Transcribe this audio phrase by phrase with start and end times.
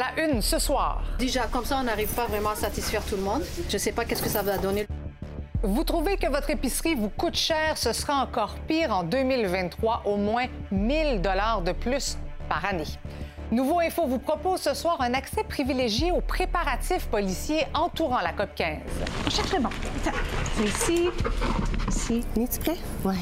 [0.00, 1.02] À la une ce soir.
[1.18, 3.42] Déjà, comme ça, on n'arrive pas vraiment à satisfaire tout le monde.
[3.68, 4.86] Je ne sais pas qu'est-ce que ça va donner.
[5.62, 7.76] Vous trouvez que votre épicerie vous coûte cher?
[7.76, 12.16] Ce sera encore pire en 2023, au moins 1000 dollars de plus
[12.48, 12.84] par année.
[13.50, 18.54] Nouveau Info vous propose ce soir un accès privilégié aux préparatifs policiers entourant la COP
[18.54, 18.78] 15.
[19.26, 19.70] On cherche le bon.
[20.54, 21.08] C'est ici.
[21.88, 22.24] Ici.
[22.38, 22.76] Es-tu prêt?
[23.04, 23.16] Oui.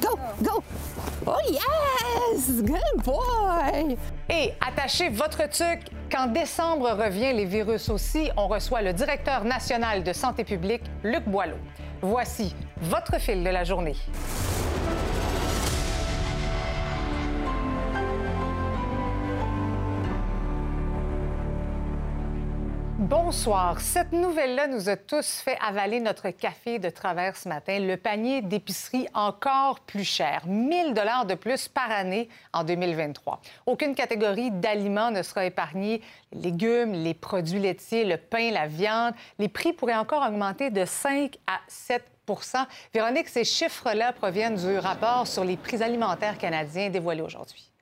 [0.00, 0.18] Go!
[0.42, 0.62] Go!
[1.26, 2.62] Oh yes!
[2.62, 3.96] Good boy!
[4.30, 5.90] Et attachez votre tuque.
[6.10, 11.24] Quand décembre revient, les virus aussi, on reçoit le directeur national de santé publique, Luc
[11.24, 11.58] Boileau.
[12.00, 13.96] Voici votre fil de la journée.
[23.08, 23.82] Bonsoir.
[23.82, 27.78] Cette nouvelle-là nous a tous fait avaler notre café de travers ce matin.
[27.78, 33.42] Le panier d'épicerie encore plus cher, 1000 dollars de plus par année en 2023.
[33.66, 36.00] Aucune catégorie d'aliments ne sera épargnée.
[36.32, 40.86] Les légumes, les produits laitiers, le pain, la viande, les prix pourraient encore augmenter de
[40.86, 42.00] 5 à 7%
[42.94, 47.73] Véronique, ces chiffres-là proviennent du rapport sur les prix alimentaires canadiens dévoilé aujourd'hui.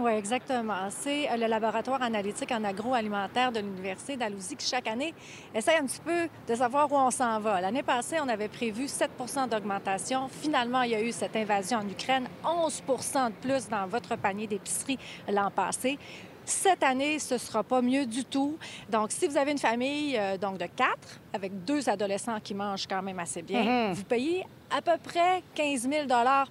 [0.00, 0.88] Oui, exactement.
[0.88, 5.12] C'est euh, le laboratoire analytique en agroalimentaire de l'Université d'Alousie qui, chaque année,
[5.54, 7.60] essaie un petit peu de savoir où on s'en va.
[7.60, 10.28] L'année passée, on avait prévu 7% d'augmentation.
[10.28, 14.46] Finalement, il y a eu cette invasion en Ukraine, 11% de plus dans votre panier
[14.46, 14.98] d'épicerie
[15.28, 15.98] l'an passé.
[16.44, 18.56] Cette année, ce ne sera pas mieux du tout.
[18.90, 22.86] Donc, si vous avez une famille euh, donc de quatre, avec deux adolescents qui mangent
[22.86, 23.92] quand même assez bien, mm-hmm.
[23.92, 26.06] vous payez à peu près 15 000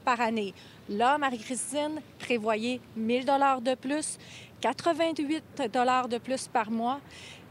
[0.06, 0.54] par année.
[0.90, 4.18] Là, Marie-Christine, prévoyez 1000 dollars de plus,
[4.62, 7.00] 88 dollars de plus par mois.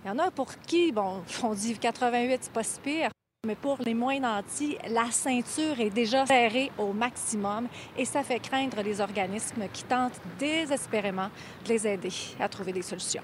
[0.05, 3.11] Il y en a pour qui, bon, on dit 88, c'est pas si pire.
[3.47, 8.39] Mais pour les moins nantis, la ceinture est déjà serrée au maximum et ça fait
[8.39, 11.29] craindre les organismes qui tentent désespérément
[11.65, 13.23] de les aider à trouver des solutions.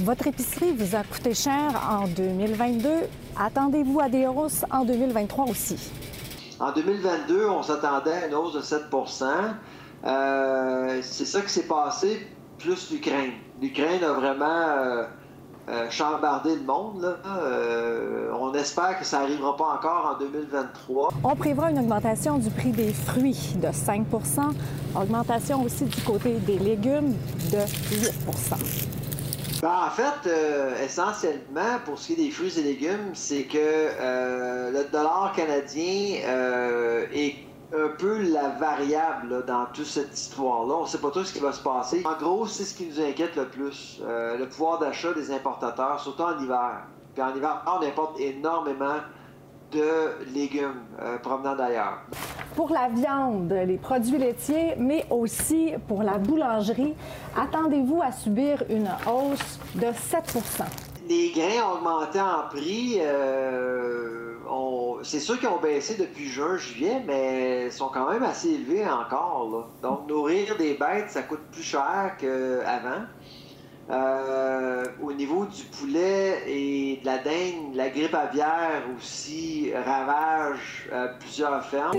[0.00, 2.88] Votre épicerie vous a coûté cher en 2022.
[3.38, 5.92] Attendez-vous à des hausses en 2023 aussi.
[6.58, 9.24] En 2022, on s'attendait à une hausse de 7%
[10.06, 12.26] euh, C'est ça qui s'est passé,
[12.58, 13.30] plus l'Ukraine.
[13.62, 15.04] L'Ukraine a vraiment euh,
[15.70, 17.16] euh, chambardé le monde.
[18.38, 21.10] on espère que ça n'arrivera pas encore en 2023.
[21.24, 24.52] On prévoit une augmentation du prix des fruits de 5%
[25.00, 27.14] augmentation aussi du côté des légumes
[27.52, 28.86] de 8%
[29.62, 33.58] ben, en fait, euh, essentiellement, pour ce qui est des fruits et légumes, c'est que
[33.58, 37.34] euh, le dollar canadien euh, est
[37.72, 40.74] un peu la variable dans toute cette histoire-là.
[40.74, 42.02] On ne sait pas tout ce qui va se passer.
[42.04, 46.22] En gros, c'est ce qui nous inquiète le plus, le pouvoir d'achat des importateurs, surtout
[46.22, 46.82] en hiver.
[47.14, 48.96] Puis en hiver, on importe énormément
[49.70, 50.82] de légumes
[51.22, 52.00] provenant d'ailleurs
[52.60, 56.94] pour la viande, les produits laitiers, mais aussi pour la boulangerie,
[57.36, 60.64] attendez-vous à subir une hausse de 7%
[61.08, 62.98] Les grains ont augmenté en prix.
[63.00, 64.34] Euh,
[65.02, 69.68] c'est sûr qu'ils ont baissé depuis juin, juillet, mais sont quand même assez élevés encore.
[69.82, 73.04] Donc, nourrir des bêtes, ça coûte plus cher qu'avant.
[73.90, 81.08] Euh, au niveau du poulet et de la dinde, la grippe aviaire aussi ravage euh,
[81.18, 81.98] plusieurs fermes.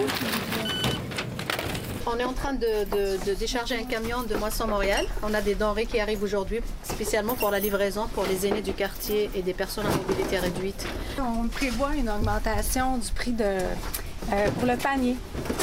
[2.07, 5.05] On est en train de, décharger un camion de Moisson Montréal.
[5.23, 8.73] On a des denrées qui arrivent aujourd'hui, spécialement pour la livraison pour les aînés du
[8.73, 10.85] quartier et des personnes à mobilité réduite.
[11.19, 15.15] On prévoit une augmentation du prix de, euh, pour le panier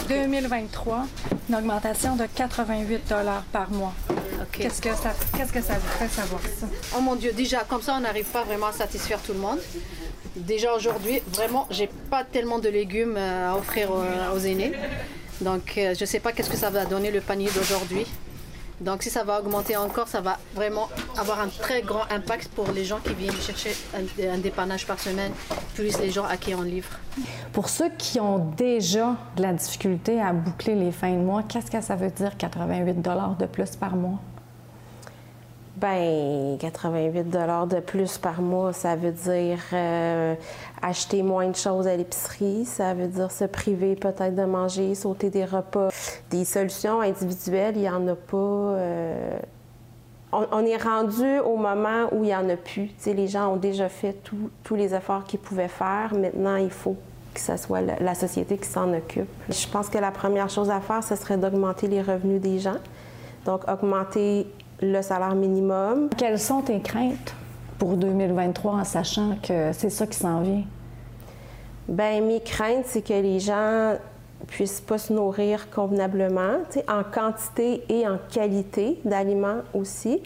[0.08, 1.06] 2023,
[1.48, 3.14] une augmentation de 88
[3.52, 3.94] par mois.
[4.52, 6.66] Qu'est-ce que ça, qu'est-ce que ça vous fait savoir ça?
[6.96, 9.58] Oh mon Dieu, déjà comme ça, on n'arrive pas vraiment à satisfaire tout le monde.
[10.36, 14.72] Déjà aujourd'hui, vraiment, j'ai pas tellement de légumes euh, à offrir aux, aînés.
[15.40, 18.06] Donc, euh, je ne sais pas qu'est-ce que ça va donner le panier d'aujourd'hui.
[18.80, 22.70] Donc, si ça va augmenter encore, ça va vraiment avoir un très grand impact pour
[22.70, 25.32] les gens qui viennent chercher un, dépannage par semaine,
[25.74, 26.90] plus les gens à qui on livre.
[27.52, 31.70] Pour ceux qui ont déjà de la difficulté à boucler les fins de mois, qu'est-ce
[31.70, 33.02] que ça veut dire 88
[33.38, 34.20] de plus par mois?
[35.80, 40.34] Ben, 88 de plus par mois, ça veut dire euh,
[40.82, 45.30] acheter moins de choses à l'épicerie, ça veut dire se priver peut-être de manger, sauter
[45.30, 45.88] des repas.
[46.30, 48.36] Des solutions individuelles, il n'y en a pas.
[48.36, 49.38] Euh,
[50.32, 52.90] on, est rendu au moment où il n'y en a plus.
[53.06, 54.16] les gens ont déjà fait
[54.64, 56.12] tous les efforts qu'ils pouvaient faire.
[56.12, 56.96] Maintenant, il faut
[57.34, 59.28] que ce soit la société qui s'en occupe.
[59.48, 62.78] Je pense que la première chose à faire, ce serait d'augmenter les revenus des gens.
[63.44, 64.46] Donc, augmenter
[64.80, 66.08] le salaire minimum.
[66.16, 67.34] Quelles sont tes craintes
[67.78, 70.64] pour 2023 en sachant que c'est ça qui s'en vient?
[71.88, 73.94] Bien, mes craintes, c'est que les gens
[74.46, 76.58] puissent pas se nourrir convenablement,
[76.88, 80.22] en quantité et en qualité d'aliments aussi.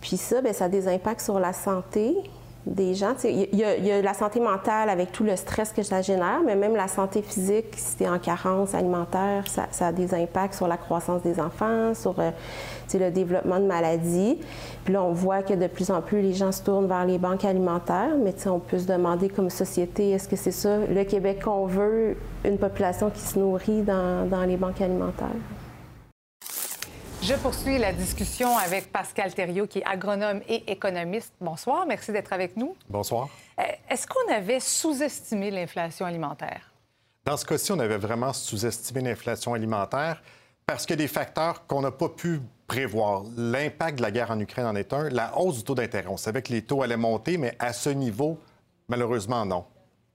[0.00, 2.16] Puis ça, bien, ça a des impacts sur la santé
[2.66, 3.14] des gens.
[3.24, 6.76] Il y, a la santé mentale avec tout le stress que ça génère, mais même
[6.76, 10.76] la santé physique, si tu es en carence alimentaire, ça, a des impacts sur la
[10.76, 12.30] croissance des enfants, sur euh,
[12.92, 14.38] le développement de maladies.
[14.84, 17.18] Puis là, on voit que de plus en plus, les gens se tournent vers les
[17.18, 21.42] banques alimentaires, mais on peut se demander comme société, est-ce que c'est ça le Québec
[21.44, 25.28] qu'on veut, une population qui se nourrit dans, dans les banques alimentaires?
[27.22, 31.34] Je poursuis la discussion avec Pascal Thériault, qui est agronome et économiste.
[31.38, 32.74] Bonsoir, merci d'être avec nous.
[32.88, 33.28] Bonsoir.
[33.58, 36.72] Euh, est-ce qu'on avait sous-estimé l'inflation alimentaire?
[37.26, 40.22] Dans ce cas-ci, on avait vraiment sous-estimé l'inflation alimentaire
[40.64, 43.24] parce a des facteurs qu'on n'a pas pu prévoir.
[43.36, 46.08] L'impact de la guerre en Ukraine en est un, la hausse du taux d'intérêt.
[46.08, 48.38] On savait que les taux allaient monter, mais à ce niveau,
[48.88, 49.66] malheureusement, non.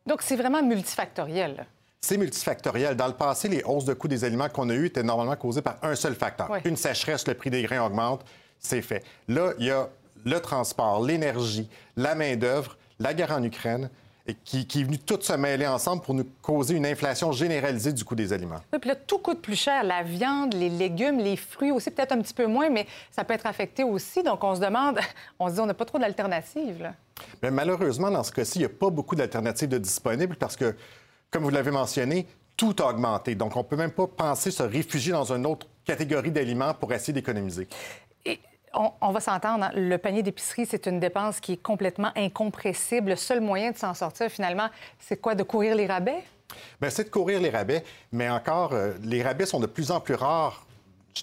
[0.08, 1.68] Donc, c'est vraiment multifactoriel
[2.06, 2.96] c'est multifactoriel.
[2.96, 5.64] Dans le passé, les hausses de coûts des aliments qu'on a eues étaient normalement causées
[5.64, 6.50] par un seul facteur.
[6.64, 8.24] Une sécheresse, le prix des grains augmente,
[8.60, 9.04] c'est fait.
[9.28, 9.90] Là, il y a
[10.24, 11.68] le transport, l'énergie,
[11.98, 13.90] la main-d'œuvre, la guerre en Ukraine.
[14.44, 18.04] qui, qui, est venu tout se mêler ensemble pour nous causer une inflation généralisée du
[18.04, 18.62] coût des aliments.
[18.74, 19.84] Oui, puis là, tout coûte plus cher.
[19.84, 23.34] La viande, les légumes, les fruits aussi, peut-être un petit peu moins, mais ça peut
[23.34, 24.24] être affecté aussi.
[24.24, 25.00] Donc, on se demande,
[25.40, 26.92] on se dit, on n'a pas trop d'alternatives.
[27.42, 30.76] Mais malheureusement, dans ce cas-ci, il n'y a pas beaucoup d'alternatives de disponibles parce que
[31.36, 33.36] comme vous l'avez mentionné, tout a augmenté.
[33.36, 36.94] Donc, on ne peut même pas penser se réfugier dans une autre catégorie d'aliments pour
[36.94, 37.68] essayer d'économiser.
[38.24, 38.40] Et
[38.74, 43.10] on, va s'entendre, hein, le panier d'épicerie, c'est une dépense qui est complètement incompressible.
[43.10, 45.36] Le seul moyen de s'en sortir, finalement, c'est quoi?
[45.36, 46.24] De courir les rabais?
[46.80, 47.84] Bien, c'est de courir les rabais,
[48.14, 50.65] mais encore, euh, les rabais sont de plus en plus rares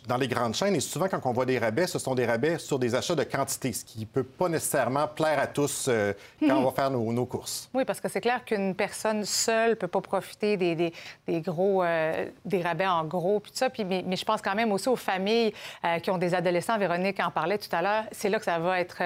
[0.06, 2.58] dans les grandes chaînes, et souvent, quand on voit des rabais, ce sont des rabais
[2.58, 6.12] sur des achats de quantité, ce qui ne peut pas nécessairement plaire à tous euh,
[6.40, 7.68] quand on va faire nos, courses.
[7.74, 10.92] Oui, parce que c'est clair qu'une personne seule ne peut pas profiter des,
[11.40, 13.70] gros, euh, des rabais en gros, puis tout ça.
[13.70, 15.52] Puis, mais, je pense quand même aussi aux familles
[15.84, 16.78] euh, qui ont des adolescents.
[16.78, 18.04] Véronique en parlait tout à l'heure.
[18.12, 19.02] C'est là que ça va être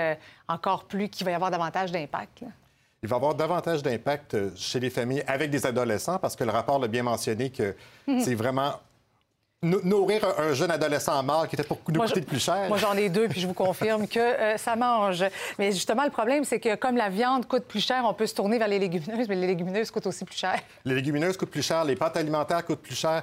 [0.48, 2.44] encore plus, qu'il va y avoir davantage d'impact.
[3.02, 6.50] Il va y avoir davantage d'impact chez les familles avec des adolescents parce que le
[6.50, 7.74] rapport l'a bien mentionné que
[8.06, 8.20] mhm.
[8.20, 8.72] c'est vraiment
[9.62, 12.68] nourrir un jeune adolescent mort qui était pour nous coûter plus cher.
[12.68, 15.24] Moi, j'en ai deux, puis je vous confirme que euh, ça mange.
[15.58, 18.34] Mais justement, le problème, c'est que comme la viande coûte plus cher, on peut se
[18.34, 20.60] tourner vers les légumineuses, mais les légumineuses coûtent aussi plus cher.
[20.84, 23.22] Les légumineuses coûtent plus cher, les pâtes alimentaires coûtent plus cher.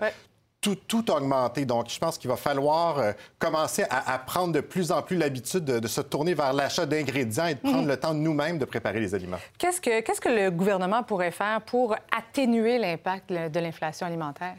[0.60, 1.66] Tout, tout, a augmenté.
[1.66, 5.66] Donc, je pense qu'il va falloir euh, commencer à, prendre de plus en plus l'habitude
[5.66, 7.90] de, se tourner vers l'achat d'ingrédients et de prendre mhm.
[7.90, 9.40] le temps nous-mêmes de préparer les aliments.
[9.58, 14.56] Qu'est-ce que, qu'est-ce que le gouvernement pourrait faire pour atténuer l'impact de l'inflation alimentaire?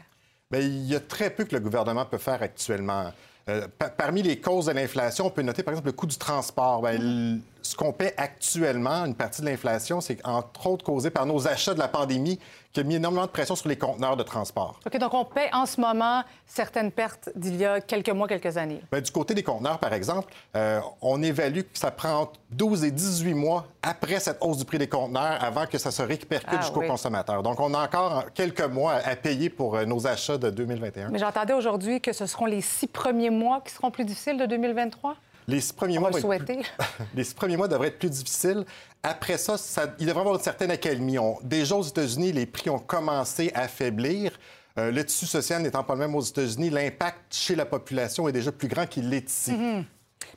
[0.51, 3.11] Bien, il y a très peu que le gouvernement peut faire actuellement.
[3.49, 6.81] Euh, parmi les causes de l'inflation, on peut noter par exemple le coût du transport.
[6.81, 11.47] Bien, ce qu'on paie actuellement, une partie de l'inflation, c'est entre autres causé par nos
[11.47, 12.39] achats de la pandémie
[12.71, 14.79] qui a mis énormément de pression sur les conteneurs de transport.
[14.85, 18.57] OK, donc on paie en ce moment certaines pertes d'il y a quelques mois, quelques
[18.57, 18.81] années.
[18.91, 22.83] Bien, du côté des conteneurs, par exemple, euh, on évalue que ça prend entre 12
[22.83, 26.49] et 18 mois après cette hausse du prix des conteneurs avant que ça se répercute
[26.51, 27.41] ah jusqu'au consommateur.
[27.41, 31.09] Donc, on a encore quelques mois à payer pour euh, nos achats de 2021.
[31.09, 34.45] Mais j'entendais aujourd'hui que ce seront les six premiers mois qui seront plus difficiles de
[34.45, 35.15] 2023?
[35.47, 36.09] Les premiers, mois
[37.15, 38.65] les six premiers mois devraient être plus difficiles.
[39.03, 39.55] Après ça,
[39.99, 41.17] il devrait y avoir une certaine accalmie.
[41.43, 44.31] Déjà aux États-Unis, les prix ont commencé à faiblir.
[44.77, 48.33] Euh, le tissu social n'étant pas le même aux États-Unis, l'impact chez la population est
[48.33, 49.53] déjà plus grand qu'il l'est ici.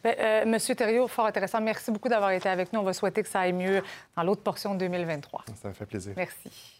[0.04, 1.60] Ben, euh, Monsieur Thériault, fort intéressant.
[1.60, 2.80] Merci beaucoup d'avoir été avec nous.
[2.80, 3.82] On va souhaiter que ça aille mieux
[4.16, 5.44] dans l'autre portion de 2023.
[5.60, 6.12] Ça me fait plaisir.
[6.16, 6.77] Merci.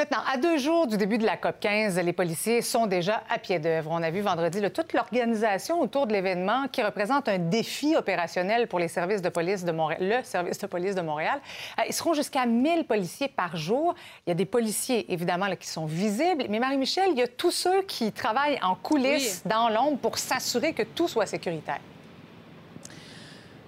[0.00, 3.38] Maintenant, à deux jours du début de la COP 15, les policiers sont déjà à
[3.38, 3.90] pied d'œuvre.
[3.92, 8.78] On a vu vendredi toute l'organisation autour de l'événement qui représente un défi opérationnel pour
[8.78, 11.38] les services de police de Montréal, le service de police de Montréal.
[11.78, 13.94] Euh, ils seront jusqu'à 1000 policiers par jour.
[14.26, 17.50] Il y a des policiers, évidemment, qui sont visibles, mais Marie-Michel, il y a tous
[17.50, 21.80] ceux qui travaillent en coulisses, dans l'ombre, pour s'assurer que tout soit sécuritaire.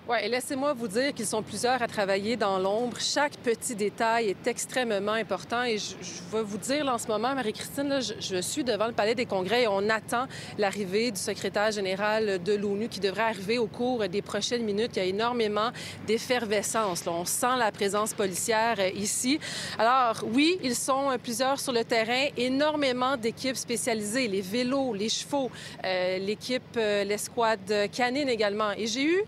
[0.09, 2.97] Oui, laissez-moi vous dire qu'ils sont plusieurs à travailler dans l'ombre.
[2.99, 5.95] Chaque petit détail est extrêmement important et je,
[6.33, 9.63] vais vous dire en ce moment, Marie-Christine, je, je, suis devant le Palais des Congrès
[9.63, 10.27] et on attend
[10.59, 14.91] l'arrivée du secrétaire général de l'ONU qui devrait arriver au cours des prochaines minutes.
[14.97, 15.71] Il y a énormément
[16.05, 17.05] d'effervescence.
[17.07, 19.39] On sent la présence policière euh, ici.
[19.79, 25.09] Alors oui, ils sont euh, plusieurs sur le terrain, énormément d'équipes spécialisées, les vélos, les
[25.09, 25.49] chevaux,
[25.85, 28.73] euh, l'équipe, l'escouade canine également.
[28.77, 29.23] Et j'ai eu...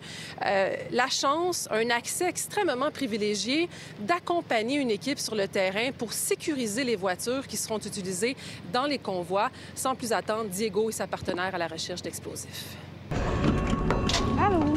[0.44, 3.68] Euh, la chance, un accès extrêmement privilégié
[4.00, 8.36] d'accompagner une équipe sur le terrain pour sécuriser les voitures qui seront utilisées
[8.72, 9.50] dans les convois.
[9.74, 12.76] Sans plus attendre, Diego et sa partenaire à la recherche d'explosifs.
[14.40, 14.74] Allô?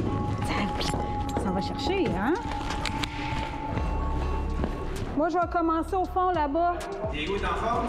[1.44, 2.34] Ça va chercher, hein?
[5.15, 6.75] Moi, je vais commencer au fond là-bas.
[7.12, 7.88] Diego est en forme?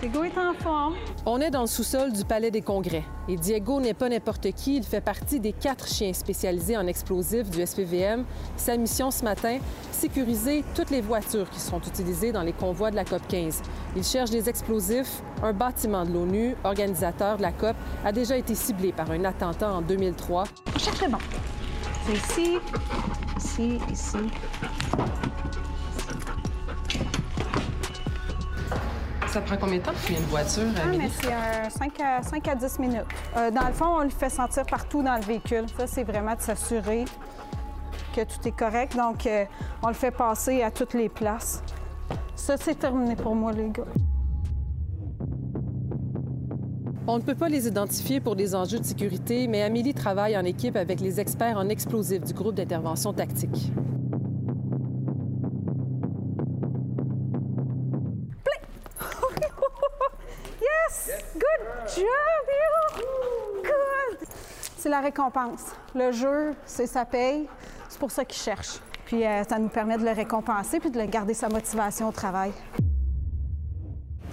[0.00, 0.94] Diego est en forme.
[1.24, 3.02] On est dans le sous-sol du Palais des Congrès.
[3.28, 4.76] Et Diego n'est pas n'importe qui.
[4.76, 8.24] Il fait partie des quatre chiens spécialisés en explosifs du SPVM.
[8.58, 9.58] Sa mission ce matin,
[9.92, 13.62] sécuriser toutes les voitures qui seront utilisées dans les convois de la COP 15.
[13.96, 15.22] Il cherche des explosifs.
[15.42, 17.74] Un bâtiment de l'ONU, organisateur de la COP,
[18.04, 20.44] a déjà été ciblé par un attentat en 2003.
[20.76, 21.18] Cherchez bon.
[22.06, 22.58] C'est ici,
[23.38, 24.18] ici, ici.
[29.36, 32.22] Ça prend combien de temps de finir une voiture, Ah, mais c'est un 5 à,
[32.22, 33.04] 5 à 10 minutes.
[33.36, 35.66] Euh, dans le fond, on le fait sentir partout dans le véhicule.
[35.76, 37.04] Ça, c'est vraiment de s'assurer
[38.14, 38.96] que tout est correct.
[38.96, 39.44] Donc, euh,
[39.82, 41.62] on le fait passer à toutes les places.
[42.34, 43.82] Ça, c'est terminé pour moi, les gars.
[47.06, 50.46] On ne peut pas les identifier pour des enjeux de sécurité, mais Amélie travaille en
[50.46, 53.70] équipe avec les experts en explosifs du groupe d'intervention tactique.
[64.76, 65.60] C'est la récompense.
[65.94, 67.48] Le jeu, c'est sa paye.
[67.88, 68.78] C'est pour ça qu'il cherche.
[69.04, 72.12] Puis euh, ça nous permet de le récompenser puis de le garder sa motivation au
[72.12, 72.52] travail.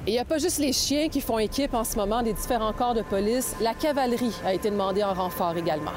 [0.06, 2.74] Il n'y a pas juste les chiens qui font équipe en ce moment des différents
[2.74, 3.56] corps de police.
[3.62, 5.94] La cavalerie a été demandée en renfort également.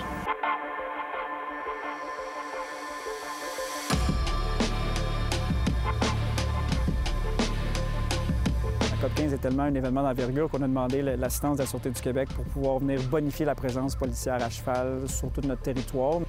[9.17, 11.91] La COP 15 est tellement un événement d'envergure qu'on a demandé l'assistance de la Sûreté
[11.91, 16.21] du Québec pour pouvoir venir bonifier la présence policière à cheval sur tout notre territoire.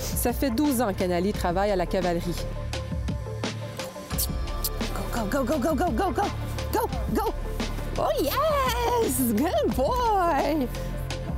[0.00, 2.46] Ça fait 12 ans qu'Anali travaille à la cavalerie.
[5.12, 6.10] Go, go, go, go, go, go, go,
[6.72, 7.34] go, go!
[7.98, 9.34] Oh yes!
[9.34, 10.66] Good boy!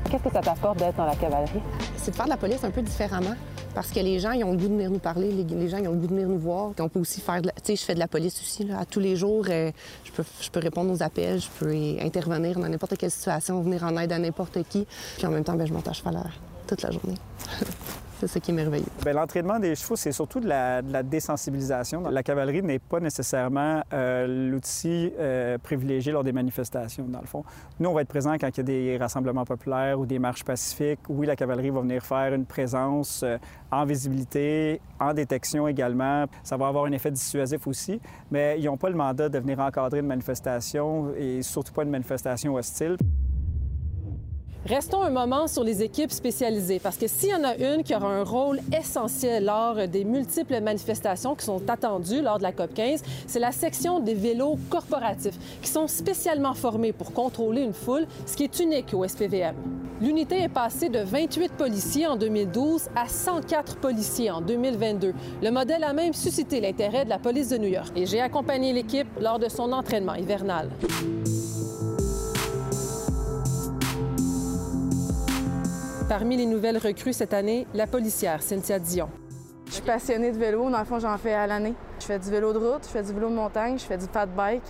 [0.08, 1.62] Qu'est-ce que ça t'apporte d'être dans la cavalerie?
[1.96, 3.34] C'est de faire de la police un peu différemment.
[3.76, 5.86] Parce que les gens, ils ont le goût de venir nous parler, les, gens, ils
[5.86, 6.72] ont le goût de venir nous voir.
[6.78, 7.42] On peut aussi faire.
[7.42, 8.78] Tu sais, je fais de la police aussi, là.
[8.78, 9.70] À tous les jours, euh,
[10.02, 13.84] je, peux, je peux répondre aux appels, je peux intervenir dans n'importe quelle situation, venir
[13.84, 14.86] en aide à n'importe qui.
[15.18, 16.18] Puis en même temps, ben, je monte à cheval
[16.66, 17.16] toute la journée.
[18.18, 18.86] C'est ça qui est merveilleux.
[19.04, 22.08] Bien, L'entraînement des chevaux, c'est surtout de la, désensibilisation.
[22.08, 27.44] La cavalerie n'est pas nécessairement euh, l'outil euh, privilégié lors des manifestations, dans le fond.
[27.78, 30.44] Nous, on va être présents quand il y a des rassemblements populaires ou des marches
[30.44, 31.00] pacifiques.
[31.10, 33.36] Oui, la cavalerie va venir faire une présence euh,
[33.70, 36.24] en visibilité, en détection également.
[36.42, 39.60] Ça va avoir un effet dissuasif aussi, mais ils n'ont pas le mandat de venir
[39.60, 42.96] encadrer une manifestation et surtout pas une manifestation hostile.
[44.68, 47.94] Restons un moment sur les équipes spécialisées, parce que s'il y en a une qui
[47.94, 52.74] aura un rôle essentiel lors des multiples manifestations qui sont attendues lors de la COP
[52.74, 58.08] 15, c'est la section des vélos corporatifs, qui sont spécialement formés pour contrôler une foule,
[58.26, 59.54] ce qui est unique au SPVM.
[60.00, 65.14] L'unité est passée de 28 policiers en 2012 à 104 policiers en 2022.
[65.44, 67.92] Le modèle a même suscité l'intérêt de la police de New York.
[67.94, 70.70] Et j'ai accompagné l'équipe lors de son entraînement hivernal.
[76.08, 79.08] Parmi les nouvelles recrues cette année, la policière Cynthia Dion.
[79.66, 80.70] Je suis passionnée de vélo.
[80.70, 81.74] Dans le fond, j'en fais à l'année.
[81.98, 84.06] Je fais du vélo de route, je fais du vélo de montagne, je fais du
[84.06, 84.62] fat bike.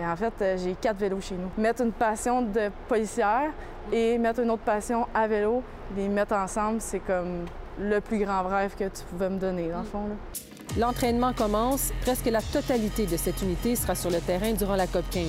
[0.00, 1.50] Et en fait, euh, j'ai quatre vélos chez nous.
[1.62, 3.50] Mettre une passion de policière
[3.92, 5.62] et mettre une autre passion à vélo,
[5.94, 7.44] les mettre ensemble, c'est comme
[7.78, 10.04] le plus grand rêve que tu pouvais me donner, dans le fond.
[10.78, 11.92] L'entraînement commence.
[12.00, 15.26] Presque la totalité de cette unité sera sur le terrain durant la COP 15.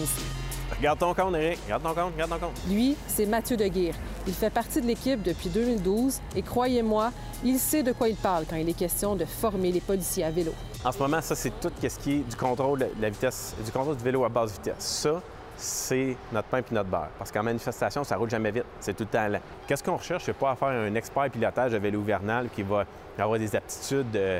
[0.77, 1.59] Regarde ton compte, Eric.
[1.65, 2.55] Regarde ton compte, regarde ton compte.
[2.69, 3.95] Lui, c'est Mathieu Deguire.
[4.27, 7.11] Il fait partie de l'équipe depuis 2012 et croyez-moi,
[7.43, 10.31] il sait de quoi il parle quand il est question de former les policiers à
[10.31, 10.53] vélo.
[10.83, 13.71] En ce moment, ça, c'est tout ce qui est du contrôle de la vitesse, du
[13.71, 14.75] contrôle du vélo à basse vitesse.
[14.79, 15.21] Ça,
[15.57, 17.09] c'est notre pain puis notre beurre.
[17.17, 18.65] Parce qu'en manifestation, ça roule jamais vite.
[18.79, 19.41] C'est tout le temps lent.
[19.67, 20.23] Qu'est-ce qu'on recherche?
[20.25, 22.85] C'est pas à faire un expert pilotage de vélo hivernal qui va
[23.17, 24.39] avoir des aptitudes de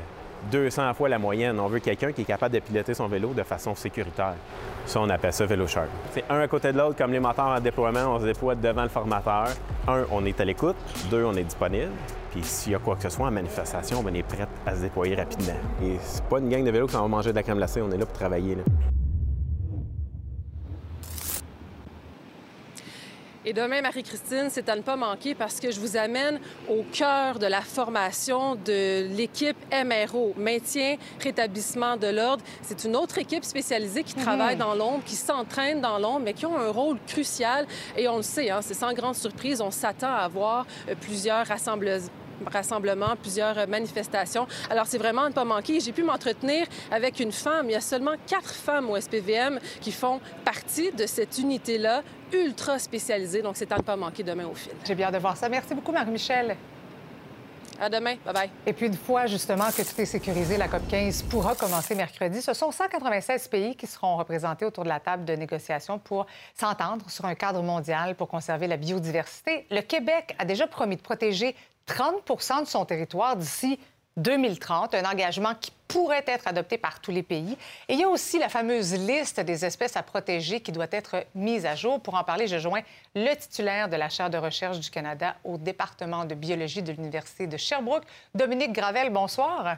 [0.52, 1.60] 200 fois la moyenne.
[1.60, 4.36] On veut quelqu'un qui est capable de piloter son vélo de façon sécuritaire.
[4.86, 5.88] Ça, on appelle ça vélo shark.
[6.14, 8.84] C'est un à côté de l'autre, comme les moteurs en déploiement, on se déploie devant
[8.84, 9.48] le formateur.
[9.88, 10.76] Un, on est à l'écoute.
[11.10, 11.92] Deux, on est disponible.
[12.32, 14.82] Puis s'il y a quoi que ce soit en manifestation, on est prêt à se
[14.82, 15.58] déployer rapidement.
[15.84, 17.92] Et c'est pas une gang de vélos qui va manger de la crème glacée, on
[17.92, 18.56] est là pour travailler.
[18.56, 18.62] là.
[23.50, 26.40] Et demain, Marie-Christine, c'est à ne pas manquer parce que je vous amène
[26.70, 32.44] au cœur de la formation de l'équipe MRO, maintien, rétablissement de l'ordre.
[32.62, 36.46] C'est une autre équipe spécialisée qui travaille dans l'ombre, qui s'entraîne dans l'ombre, mais qui
[36.46, 37.66] ont un rôle crucial.
[37.98, 41.48] Et on le sait, hein, c'est sans grande surprise, on s'attend à avoir euh, plusieurs
[41.48, 42.12] rassembleuses
[42.46, 44.48] rassemblements, plusieurs euh, manifestations.
[44.70, 45.80] Alors, c'est vraiment à ne pas manquer.
[45.80, 47.70] J'ai pu m'entretenir avec une femme.
[47.70, 52.04] Il y a seulement quatre femmes au SPVM qui font partie de cette unité-là,
[52.34, 53.42] ultra spécialisée.
[53.42, 54.72] Donc, c'est à ne pas manquer demain au fil.
[54.86, 55.50] J'ai bien de voir ça.
[55.50, 56.56] Merci beaucoup, Marie-Michel.
[57.82, 58.16] À demain.
[58.26, 58.50] Bye-bye.
[58.66, 62.42] Et puis, une fois justement que tout est sécurisé, la COP 15 pourra commencer mercredi.
[62.42, 67.10] Ce sont 196 pays qui seront représentés autour de la table de négociation pour s'entendre
[67.10, 69.66] sur un cadre mondial pour conserver la biodiversité.
[69.72, 71.56] Le Québec a déjà promis de protéger
[71.90, 73.80] 30 de son territoire d'ici
[74.18, 77.58] 2030, un engagement qui pourrait être adopté par tous les pays.
[77.88, 81.26] Et il y a aussi la fameuse liste des espèces à protéger qui doit être
[81.34, 82.00] mise à jour.
[82.00, 82.82] Pour en parler, je joins
[83.16, 87.48] le titulaire de la chaire de recherche du Canada au département de biologie de l'Université
[87.48, 88.04] de Sherbrooke,
[88.36, 89.10] Dominique Gravel.
[89.10, 89.78] Bonsoir.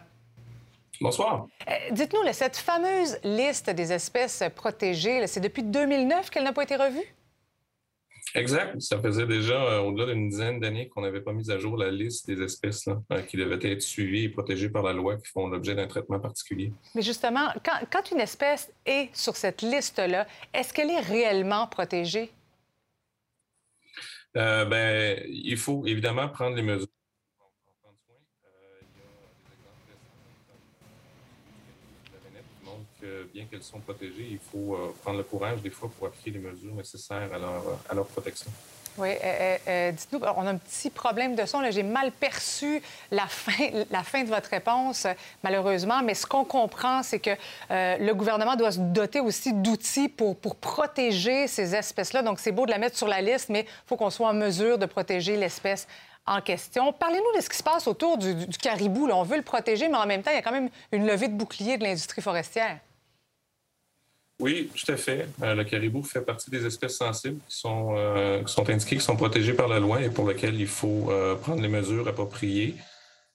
[0.99, 1.47] Bonsoir.
[1.69, 6.75] Euh, dites-nous, cette fameuse liste des espèces protégées, c'est depuis 2009 qu'elle n'a pas été
[6.75, 7.15] revue?
[8.35, 8.79] Exact.
[8.79, 11.91] Ça faisait déjà euh, au-delà d'une dizaine d'années qu'on n'avait pas mis à jour la
[11.91, 15.47] liste des espèces euh, qui devaient être suivies et protégées par la loi qui font
[15.47, 16.71] l'objet d'un traitement particulier.
[16.95, 22.31] Mais justement, quand, une espèce est sur cette liste-là, est-ce qu'elle est réellement protégée?
[24.37, 26.87] Euh, ben, il faut évidemment prendre les mesures
[33.45, 36.73] qu'elles sont protégées, il faut euh, prendre le courage des fois pour appliquer les mesures
[36.75, 38.51] nécessaires à leur, à leur protection.
[38.97, 41.61] Oui, euh, euh, dites-nous, on a un petit problème de son.
[41.71, 45.07] J'ai mal perçu la fin, la fin de votre réponse,
[45.43, 46.01] malheureusement.
[46.03, 47.31] Mais ce qu'on comprend, c'est que
[47.69, 52.21] le gouvernement doit se doter aussi d'outils pour, pour protéger ces espèces-là.
[52.21, 54.33] Donc, c'est beau de la mettre sur la liste, mais il faut qu'on soit en
[54.33, 55.87] mesure de protéger l'espèce
[56.25, 56.93] en question.
[56.93, 59.07] Parlez-nous de ce qui se passe autour du, du caribou.
[59.07, 59.15] Là.
[59.15, 61.27] On veut le protéger, mais en même temps, il y a quand même une levée
[61.27, 62.77] de bouclier de l'industrie forestière.
[64.41, 65.27] Oui, tout à fait.
[65.43, 69.03] Euh, le caribou fait partie des espèces sensibles qui sont, euh, qui sont indiquées, qui
[69.03, 72.75] sont protégées par la loi et pour lesquelles il faut euh, prendre les mesures appropriées.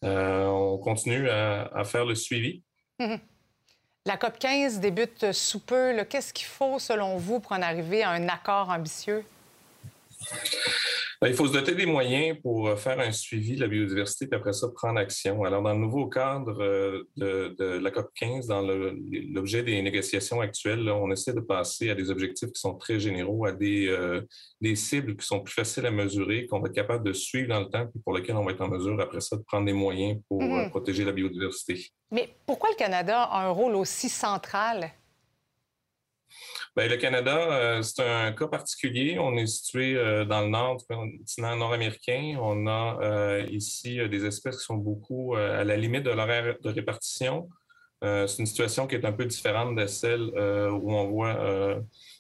[0.03, 2.63] on continue à, faire le suivi.
[2.99, 3.21] Mhm.
[4.05, 5.95] La COP 15 débute sous peu.
[6.11, 9.25] Qu'est-ce qu'il faut, selon vous, pour en arriver à un accord ambitieux?
[11.21, 14.27] Ben, il faut se doter des moyens pour euh, faire un suivi de la biodiversité,
[14.27, 15.45] puis après ça, prendre action.
[15.45, 20.91] Alors, dans le nouveau cadre euh, de, la COP 15, dans l'objet des négociations actuelles,
[20.91, 24.21] on essaie de passer à des objectifs qui sont très généraux, à des, euh,
[24.61, 27.61] des cibles qui sont plus faciles à mesurer, qu'on va être capable de suivre dans
[27.61, 29.73] le temps, puis pour lesquelles on va être en mesure, après ça, de prendre des
[29.73, 30.69] moyens pour mm-hmm.
[30.69, 31.89] protéger la biodiversité.
[32.11, 34.93] Mais pourquoi le Canada a un rôle aussi central
[36.77, 39.19] Bien, le Canada, euh, c'est un cas particulier.
[39.19, 42.37] On est situé euh, dans le nord du continent nord-américain.
[42.39, 46.57] On a euh, ici des espèces qui sont beaucoup à la limite de leur aire
[46.63, 47.49] de répartition.
[48.03, 50.29] c'est une situation qui est un peu différente de celle
[50.83, 51.35] où on voit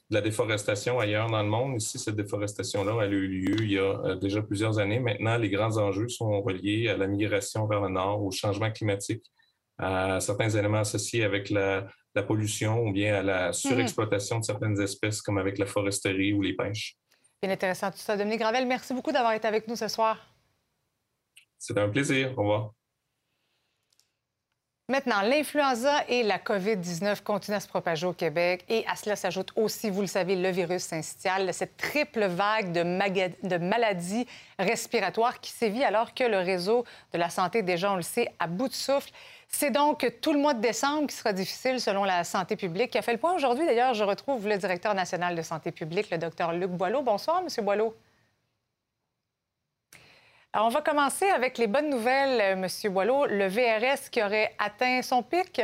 [0.08, 1.76] de la déforestation ailleurs dans le monde.
[1.76, 5.00] Ici, cette déforestation-là, a eu lieu il y a déjà plusieurs années.
[5.00, 9.24] Maintenant, les grands enjeux sont reliés à la migration vers le nord, au changement climatique,
[9.76, 13.52] à certains éléments associés avec la, la pollution ou bien à la mhm.
[13.52, 16.96] surexploitation de certaines espèces comme avec la foresterie ou les pêches.
[17.42, 18.16] Bien intéressant tout ça.
[18.16, 20.18] Dominique Gravel, merci beaucoup d'avoir été avec nous ce soir.
[21.58, 22.32] C'est un plaisir.
[22.36, 22.75] Au revoir.
[24.88, 29.50] Maintenant, l'influenza et la COVID-19 continuent à se propager au Québec et à cela s'ajoute
[29.56, 32.84] aussi, vous le savez, le virus syncytial, cette triple vague de,
[33.48, 34.28] de, maladies
[34.60, 38.46] respiratoires qui sévit alors que le réseau de la santé, déjà, on le sait, à
[38.46, 39.10] bout de souffle.
[39.48, 42.92] C'est donc tout le mois de décembre qui sera difficile selon la santé publique.
[42.92, 46.10] Qui a fait le point aujourd'hui, d'ailleurs, je retrouve le directeur national de santé publique,
[46.10, 47.02] le docteur Luc Boileau.
[47.02, 47.92] Bonsoir, Monsieur Boileau.
[50.64, 53.26] On va commencer avec les bonnes nouvelles, euh, Monsieur Boileau.
[53.26, 55.60] Le VRS qui aurait atteint son pic?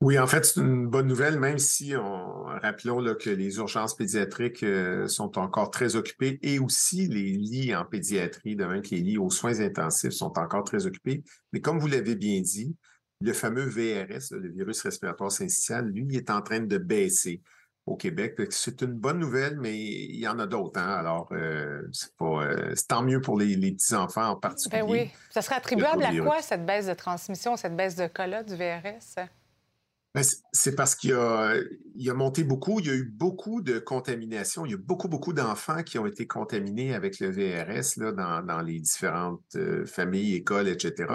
[0.00, 4.62] Oui, en fait, c'est une bonne nouvelle, même si, on, rappelons que les urgences pédiatriques
[4.62, 9.00] euh, sont encore très occupées et aussi les lits en pédiatrie, de même que les
[9.00, 11.24] lits aux soins intensifs sont encore très occupés.
[11.52, 12.76] Mais comme vous l'avez bien dit,
[13.20, 17.42] le fameux VRS, le virus respiratoire syncytial, lui, est en train de baisser
[17.88, 18.40] au Québec.
[18.50, 20.80] C'est une bonne nouvelle, mais il y en a d'autres.
[20.80, 20.94] Hein.
[20.94, 21.82] Alors, euh,
[22.20, 24.82] euh, c'est tant mieux pour les, petits-enfants en ben particulier.
[24.82, 25.10] oui.
[25.30, 29.28] Ça serait attribuable à quoi, cette baisse de transmission, cette baisse de cas-là du VRS?
[30.14, 31.54] Ben, c'est parce qu'il a,
[31.94, 32.80] il a monté beaucoup.
[32.80, 34.64] Il y a eu beaucoup de contamination.
[34.64, 38.42] Il y a beaucoup, beaucoup d'enfants qui ont été contaminés avec le VRS là, dans,
[38.42, 41.06] dans les différentes euh, familles, écoles, etc.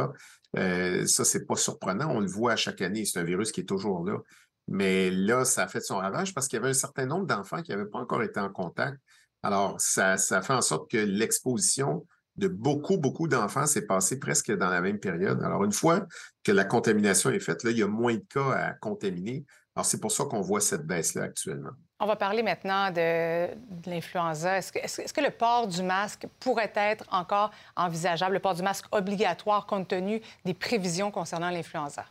[0.57, 2.11] Euh, ça, c'est pas surprenant.
[2.11, 3.05] On le voit à chaque année.
[3.05, 4.19] C'est un virus qui est toujours là.
[4.67, 7.61] Mais là, ça a fait son ravage parce qu'il y avait un certain nombre d'enfants
[7.61, 8.97] qui n'avaient pas encore été en contact.
[9.43, 14.69] Alors, ça, fait en sorte que l'exposition de beaucoup, beaucoup d'enfants s'est passé presque dans
[14.69, 15.43] la même période.
[15.43, 16.05] Alors, une fois
[16.43, 19.45] que la contamination est faite, là, il y a moins de cas à contaminer.
[19.75, 21.71] Alors, c'est pour ça qu'on voit cette baisse-là actuellement.
[21.99, 23.47] On va parler maintenant de,
[23.85, 24.57] l'influenza.
[24.57, 28.63] Est-ce que, est que, le port du masque pourrait être encore envisageable, le port du
[28.63, 32.05] masque obligatoire compte tenu des prévisions concernant l'influenza?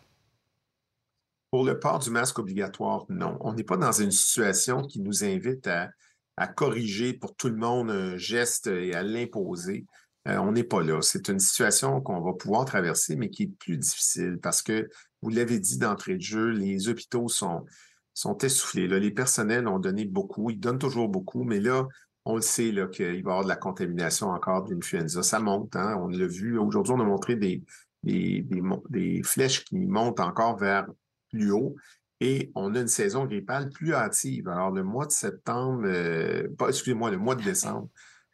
[1.53, 3.37] Pour le port du masque obligatoire, non.
[3.41, 5.91] On n'est pas dans une situation qui nous invite à,
[6.57, 9.85] corriger pour tout le monde un geste et à l'imposer.
[10.29, 11.03] Euh, on n'est pas là.
[11.03, 14.89] C'est une situation qu'on va pouvoir traverser, mais qui est plus difficile parce que,
[15.21, 17.67] vous l'avez dit d'entrée de jeu, les hôpitaux sont,
[18.43, 18.89] essoufflés.
[18.89, 21.87] Les personnels ont donné beaucoup, ils donnent toujours beaucoup, mais là,
[22.25, 24.79] on le sait qu'il va y avoir de la contamination encore de.
[25.07, 25.99] Ça monte, hein?
[26.01, 26.59] on l'a vu.
[26.59, 27.63] Aujourd'hui, on a montré des,
[29.23, 30.87] flèches qui montent encore vers
[31.33, 31.75] plus haut.
[32.21, 34.49] Et on a une saison grippale plus hâtive.
[34.49, 37.89] Alors, le mois de septembre, euh, excusez-moi, le mois de décembre,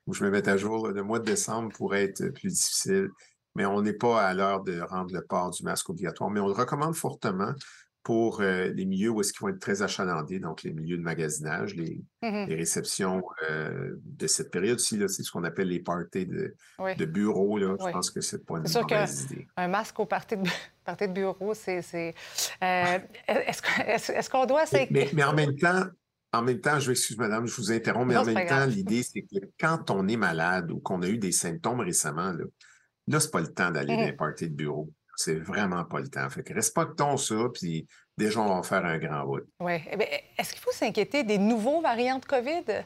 [0.06, 3.08] où je me mets à jour, le mois de décembre pourrait être plus difficile,
[3.54, 6.28] mais on n'est pas à l'heure de rendre le port du masque obligatoire.
[6.30, 7.54] Mais on le recommande fortement
[8.02, 11.02] pour euh, les milieux où est-ce qu'ils vont être très achalandés, donc les milieux de
[11.02, 16.54] magasinage, les, mmh réceptions euh, de cette période-ci, c'est ce qu'on appelle les parties de,
[16.96, 17.58] de bureau.
[17.58, 17.76] Là.
[17.78, 19.46] Je pense que c'est pas une mauvaise idée.
[19.56, 20.48] Un masque au party de,
[20.84, 21.80] party de bureau, c'est...
[22.62, 24.64] Euh, est-ce qu'on doit...
[24.90, 25.84] Mais, mais, en même temps,
[26.32, 29.22] en même temps, je m'excuse, madame, je vous interromps, mais en même temps, l'idée, c'est
[29.22, 32.44] que quand on est malade ou qu'on a eu des symptômes récemment, là,
[33.06, 34.90] là c'est pas le temps d'aller mmh dans les parties de bureau.
[35.18, 36.31] C'est vraiment pas le temps.
[36.31, 39.48] Fait que respectons ça, puis déjà, on va faire un grand route.
[39.59, 39.72] Oui.
[39.90, 39.98] Eh
[40.38, 42.85] est-ce qu'il faut s'inquiéter des nouveaux variants de COVID?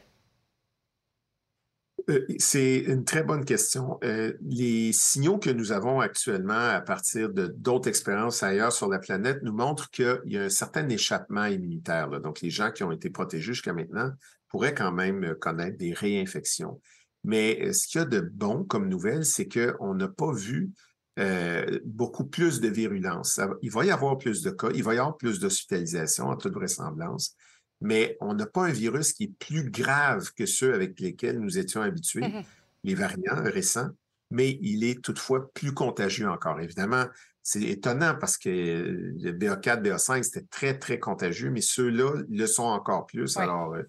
[2.08, 3.98] Euh, c'est une très bonne question.
[4.02, 8.98] Euh, les signaux que nous avons actuellement à partir de d'autres expériences ailleurs sur la
[8.98, 12.08] planète nous montrent qu'il y a un certain échappement immunitaire.
[12.08, 14.10] Donc, les gens qui ont été protégés jusqu'à maintenant
[14.48, 16.80] pourraient quand même connaître des réinfections.
[17.24, 20.70] Mais euh, ce qu'il y a de bon comme nouvelle, c'est qu'on n'a pas vu
[21.18, 23.40] euh, beaucoup plus de virulence.
[23.60, 26.54] il va y avoir plus de cas, il va y avoir plus d'hospitalisation en toute
[26.54, 27.34] vraisemblance,
[27.80, 31.58] mais on n'a pas un virus qui est plus grave que ceux avec lesquels nous
[31.58, 32.42] étions habitués, mmh
[32.84, 33.90] les variants récents,
[34.30, 36.60] mais il est toutefois plus contagieux encore.
[36.60, 37.04] Évidemment,
[37.42, 42.64] c'est étonnant parce que le BA4, BA5, c'était très, très contagieux, mais ceux-là le sont
[42.64, 43.36] encore plus.
[43.36, 43.82] Alors, euh,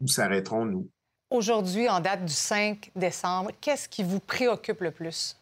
[0.00, 0.90] nous s'arrêterons, nous.
[1.30, 5.36] Aujourd'hui, en date du 5 décembre, qu'est-ce qui vous préoccupe le plus?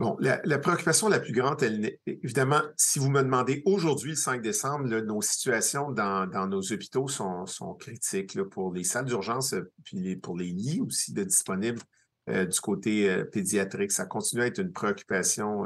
[0.00, 4.40] Bon, la, préoccupation la plus grande, elle, évidemment, si vous me demandez aujourd'hui, le 5
[4.40, 10.38] décembre, nos situations dans, nos hôpitaux sont, critiques pour les salles d'urgence, euh, puis pour
[10.38, 11.82] les lits aussi de disponibles
[12.30, 13.92] euh, du côté euh, pédiatrique.
[13.92, 15.64] Ça continue à être une préoccupation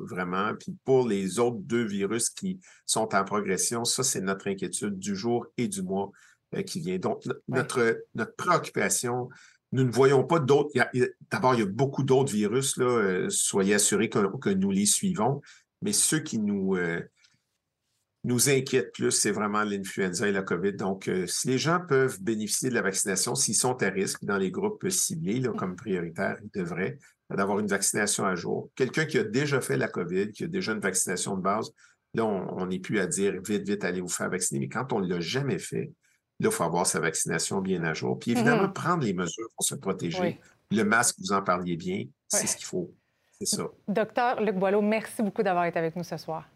[0.00, 0.54] vraiment.
[0.58, 5.14] Puis pour les autres deux virus qui sont en progression, ça, c'est notre inquiétude du
[5.14, 6.10] jour et du mois
[6.66, 6.98] qui vient.
[6.98, 9.28] Donc, notre, notre préoccupation,
[9.74, 10.70] nous ne voyons pas d'autres.
[11.32, 15.42] D'abord, il y a beaucoup d'autres virus, euh, soyez assurés que, nous les suivons,
[15.82, 17.02] mais ceux qui nous, euh,
[18.22, 20.74] nous inquiètent plus, c'est vraiment l'influenza et la COVID.
[20.74, 24.38] Donc, euh, si les gens peuvent bénéficier de la vaccination, s'ils sont à risque dans
[24.38, 26.96] les groupes ciblés comme prioritaires, ils devraient
[27.28, 28.70] d'avoir une vaccination à jour.
[28.76, 31.72] Quelqu'un qui a déjà fait la COVID, qui a déjà une vaccination de base,
[32.14, 34.60] là, on n'est plus à dire vite, vite, allez vous faire vacciner.
[34.60, 35.90] Mais quand on ne l'a jamais fait,
[36.40, 38.18] Là, il faut avoir sa vaccination bien à jour.
[38.18, 38.72] Puis évidemment, mm-hmm.
[38.72, 40.40] prendre les mesures pour se protéger.
[40.70, 42.92] Le masque, vous en parliez bien, c'est ce qu'il faut.
[43.38, 43.68] C'est ça.
[43.88, 46.48] Docteur Luc Boileau, merci beaucoup d'avoir été avec nous ce soir.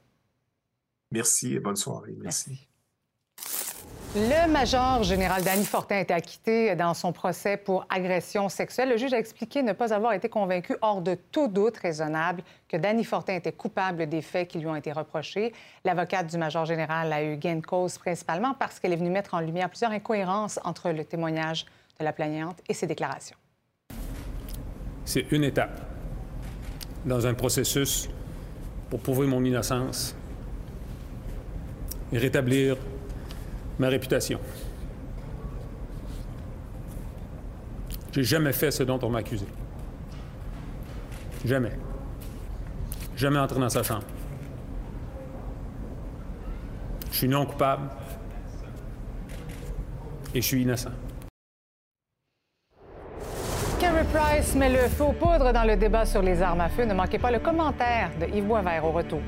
[1.11, 2.15] Merci et bonne soirée.
[2.21, 2.68] merci.
[4.21, 8.89] Le major général Danny Fortin a été acquitté dans son procès pour agression sexuelle.
[8.89, 12.77] Le juge a expliqué ne pas avoir été convaincu hors de tout doute raisonnable que
[12.77, 15.53] Danny Fortin était coupable des faits qui lui ont été reprochés.
[15.85, 19.35] L'avocate du major général a eu gain de cause principalement parce qu'elle est venue mettre
[19.35, 21.65] en lumière plusieurs incohérences entre le témoignage
[22.01, 23.37] de la plaignante et ses déclarations.
[25.05, 25.81] C'est une étape
[27.05, 28.09] dans un processus
[28.91, 30.17] pour prouver mon innocence
[32.13, 32.77] et rétablir
[33.79, 34.41] ma réputation.
[38.13, 39.47] J'ai jamais fait ce dont on m'a accusé.
[41.45, 41.73] Jamais.
[43.17, 44.05] Jamais entré dans sa chambre.
[47.11, 47.89] Je suis non coupable
[50.35, 50.91] et je suis innocent.
[53.81, 56.85] Carrie Price met le feu aux poudres dans le débat sur les armes à feu.
[56.85, 59.23] Ne manquez pas le commentaire de Yves Boisvert au retour.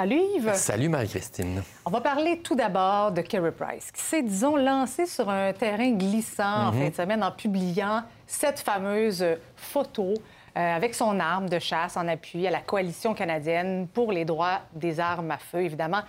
[0.00, 0.54] Salut Yves.
[0.54, 1.62] Salut Marie-Christine.
[1.84, 5.90] On va parler tout d'abord de Kerry Price, qui s'est, disons, lancé sur un terrain
[5.90, 6.80] glissant en mhm.
[6.80, 9.22] fin de semaine en publiant cette fameuse
[9.56, 10.14] photo
[10.56, 14.60] euh, avec son arme de chasse en appui à la coalition canadienne pour les droits
[14.72, 15.60] des armes à feu.
[15.60, 16.00] Évidemment,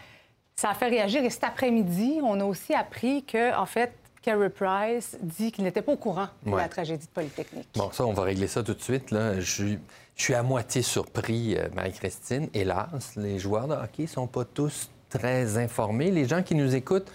[0.55, 1.25] ça a fait réagir.
[1.25, 5.81] Et cet après-midi, on a aussi appris que, en fait, Kerry Price dit qu'il n'était
[5.81, 7.67] pas au courant de la tragédie de Polytechnique.
[7.75, 9.11] Bon, ça, on va régler ça tout de suite.
[9.11, 9.39] Là.
[9.39, 9.79] Je, suis
[10.29, 12.49] à moitié surpris, euh, Marie-Christine.
[12.53, 16.11] Hélas, les joueurs de hockey ne sont pas tous très informés.
[16.11, 17.11] Les gens qui nous écoutent,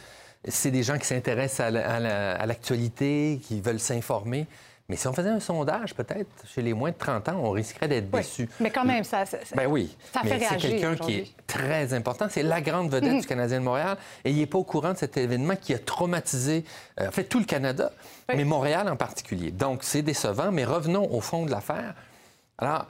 [0.46, 4.46] c'est des gens qui s'intéressent à l'actualité, qui veulent s'informer.
[4.88, 7.88] Mais si on faisait un sondage, peut-être, chez les moins de 30 ans, on risquerait
[7.88, 8.48] d'être déçu.
[8.60, 9.96] Mais quand même, ça, ça, ben oui.
[10.12, 12.26] ça fait mais c'est quelqu'un qui est très important.
[12.30, 13.20] C'est la grande vedette Mhm.
[13.20, 13.96] du Canadien de Montréal.
[14.24, 16.64] Et il n'est pas au courant de cet événement qui a traumatisé,
[17.00, 17.90] euh, en fait, tout le Canada,
[18.28, 19.50] mais Montréal en particulier.
[19.50, 21.94] Donc, c'est décevant, mais revenons au fond de l'affaire.
[22.58, 22.86] Alors,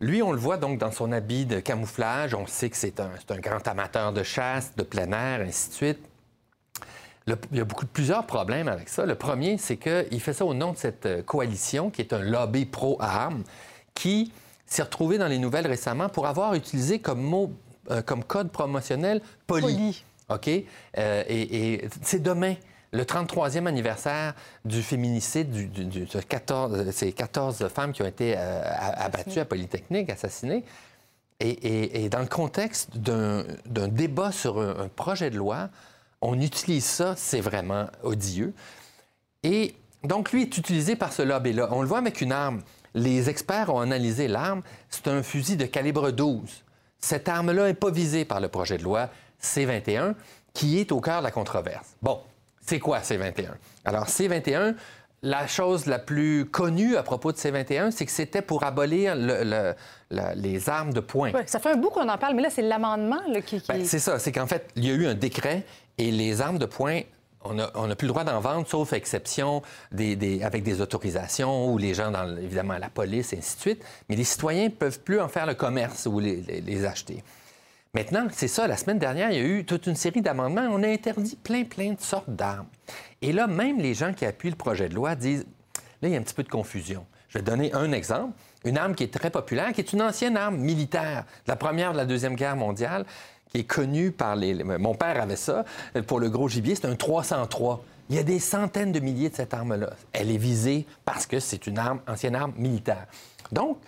[0.00, 2.34] lui, on le voit donc dans son habit de camouflage.
[2.34, 5.98] On sait que c'est un, grand amateur de chasse, de plein air, ainsi de suite.
[7.26, 9.04] Le- il y a beaucoup, plusieurs problèmes avec ça.
[9.04, 12.22] Le premier, c'est qu'il fait ça au nom de cette euh, coalition, qui est un
[12.22, 13.44] lobby pro-armes,
[13.94, 14.32] qui
[14.64, 17.52] s'est retrouvé dans les nouvelles récemment pour avoir utilisé comme mot,
[17.90, 19.62] euh, comme code promotionnel poli.
[19.74, 20.04] Poli.
[20.30, 20.48] OK?
[20.96, 22.54] Euh, et et c'est demain,
[22.92, 28.02] le 33e anniversaire du féminicide du, du- du- de 14, euh, ces 14 femmes qui
[28.02, 28.62] ont été euh,
[28.96, 30.64] abattues à Polytechnique, assassinées.
[31.38, 35.70] Et, et- et dans le contexte d'un d'un débat sur un, un projet de loi,
[36.20, 38.52] on utilise ça, c'est vraiment odieux.
[39.42, 39.74] Et
[40.04, 41.68] donc, lui est utilisé par ce lobby-là.
[41.70, 42.60] On le voit avec une arme.
[42.94, 44.62] Les experts ont analysé l'arme.
[44.90, 46.40] C'est un fusil de calibre 12.
[46.98, 50.14] Cette arme-là n'est pas visée par le projet de loi C-21,
[50.52, 51.86] qui est au cœur de la controverse.
[52.02, 52.20] Bon,
[52.70, 53.48] c'est quoi C-21?
[53.84, 54.74] Alors, C-21,
[55.22, 59.42] la chose la plus connue à propos de C-21, c'est que c'était pour abolir le-
[59.44, 59.74] le-
[60.10, 61.32] la- les armes de poing.
[61.32, 63.60] Ouais, ça fait un bout qu'on en parle, mais là, c'est l'amendement qui.
[63.60, 65.64] qui- Ben, c'est ça, c'est qu'en fait, il y a eu un décret
[65.98, 67.00] et les armes de poing,
[67.42, 71.76] on n'a plus le droit d'en vendre, sauf exception des, des- avec des autorisations ou
[71.78, 73.84] les gens, dans, évidemment, la police, et ainsi de suite.
[74.08, 77.24] Mais les citoyens ne peuvent plus en faire le commerce ou les, les- les acheter.
[77.92, 80.68] Maintenant, c'est ça, la semaine dernière, il y a eu toute une série d'amendements.
[80.70, 82.68] On a interdit plein, plein de sortes d'armes.
[83.20, 85.44] Et là, même les gens qui appuient le projet de loi disent,
[86.00, 87.04] là, il y a un petit peu de confusion.
[87.28, 88.32] Je vais donner un exemple.
[88.64, 91.90] Une arme qui est très populaire, qui est une ancienne arme militaire de la Première,
[91.92, 93.06] de la Deuxième Guerre mondiale,
[93.48, 94.62] qui est connue par les...
[94.62, 95.64] Mon père avait ça
[96.06, 97.82] pour le gros gibier, c'est un 303.
[98.08, 99.90] Il y a des centaines de milliers de cette arme-là.
[100.12, 103.06] Elle est visée parce que c'est une arme, ancienne arme militaire.
[103.50, 103.78] Donc,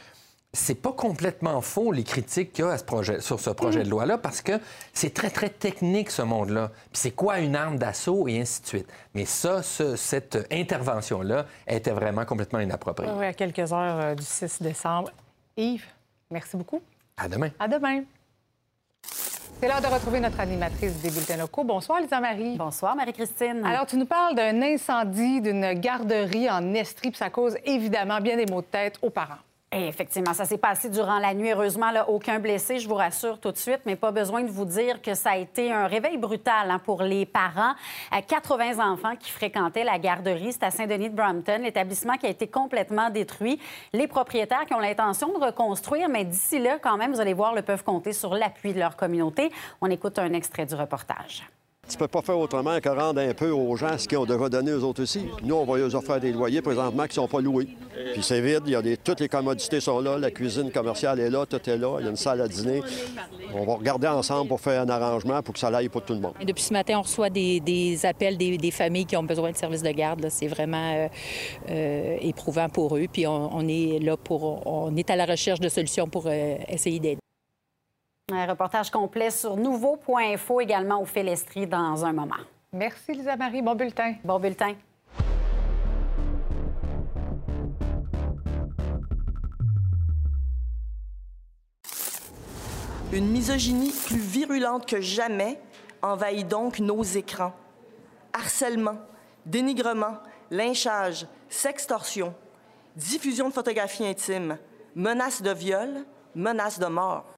[0.55, 3.85] c'est pas complètement faux les critiques qu'il y a à ce projet, sur ce projet
[3.85, 4.53] de loi-là parce que
[4.93, 6.69] c'est très, très technique ce monde-là.
[6.93, 8.89] Puis c'est quoi une arme d'assaut et ainsi de suite.
[9.15, 13.11] Mais ça, ce- cette intervention-là était vraiment complètement inappropriée.
[13.17, 15.11] Oui, à quelques heures euh, du 6 décembre.
[15.57, 15.87] Yves,
[16.31, 16.83] merci beaucoup.
[17.17, 17.49] À demain.
[17.59, 18.03] À demain.
[19.61, 21.65] C'est l'heure de retrouver notre animatrice des bulletins locaux.
[21.65, 22.57] Bonsoir, Lisa Marie.
[22.57, 23.65] Bonsoir, Marie-Christine.
[23.65, 28.37] Alors, tu nous parles d'un incendie d'une garderie en Estrie, puis ça cause évidemment bien
[28.37, 29.39] des maux de tête aux parents.
[29.75, 31.51] Et effectivement, ça s'est passé durant la nuit.
[31.51, 34.67] Heureusement, là, aucun blessé, je vous rassure tout de suite, mais pas besoin de vous
[34.67, 37.73] dire que ça a été un réveil brutal hein, pour les parents.
[38.11, 42.29] À 80 enfants qui fréquentaient la garderie, c'est à Saint-Denis de Brampton, l'établissement qui a
[42.29, 43.59] été complètement détruit.
[43.95, 47.55] Les propriétaires qui ont l'intention de reconstruire, mais d'ici là, quand même, vous allez voir,
[47.55, 49.51] le peuvent compter sur l'appui de leur communauté.
[49.81, 51.45] On écoute un extrait du reportage.
[51.93, 54.49] Tu peux pas faire autrement que rendre un peu aux gens ce qu'ils ont déjà
[54.49, 55.27] donné aux autres aussi.
[55.43, 57.69] Nous, on va leur offrir des loyers présentement qui sont pas loués.
[58.15, 61.21] Puis c'est vide, il y a des, toutes les commodités sont là, la cuisine commerciale
[61.21, 62.81] est là, tout est là, il y a une salle à dîner.
[63.53, 66.21] On va regarder ensemble pour faire un arrangement pour que ça aille pour tout le
[66.21, 66.33] monde.
[66.43, 69.91] Depuis ce matin, on reçoit des, appels des, familles qui ont besoin de services de
[69.91, 70.27] garde.
[70.31, 71.09] C'est vraiment euh,
[71.69, 73.07] euh, éprouvant pour eux.
[73.13, 76.57] Puis on, on est là pour, on est à la recherche de solutions pour euh,
[76.69, 77.19] essayer d'aider.
[78.35, 82.37] Un reportage complet sur nouveau.info également au Félestrie dans un moment.
[82.73, 83.61] Merci, Lisa Marie.
[83.61, 84.15] Bon bulletin.
[84.25, 84.75] Bon bulletin.
[93.13, 95.61] Une misogynie plus virulente que jamais
[96.01, 97.53] envahit donc nos écrans.
[98.33, 98.97] Harcèlement,
[99.45, 100.17] dénigrement,
[100.51, 102.35] lynchage, sextorsion,
[102.97, 104.57] diffusion de photographies intimes,
[104.95, 107.32] menaces de viol, menaces de mort.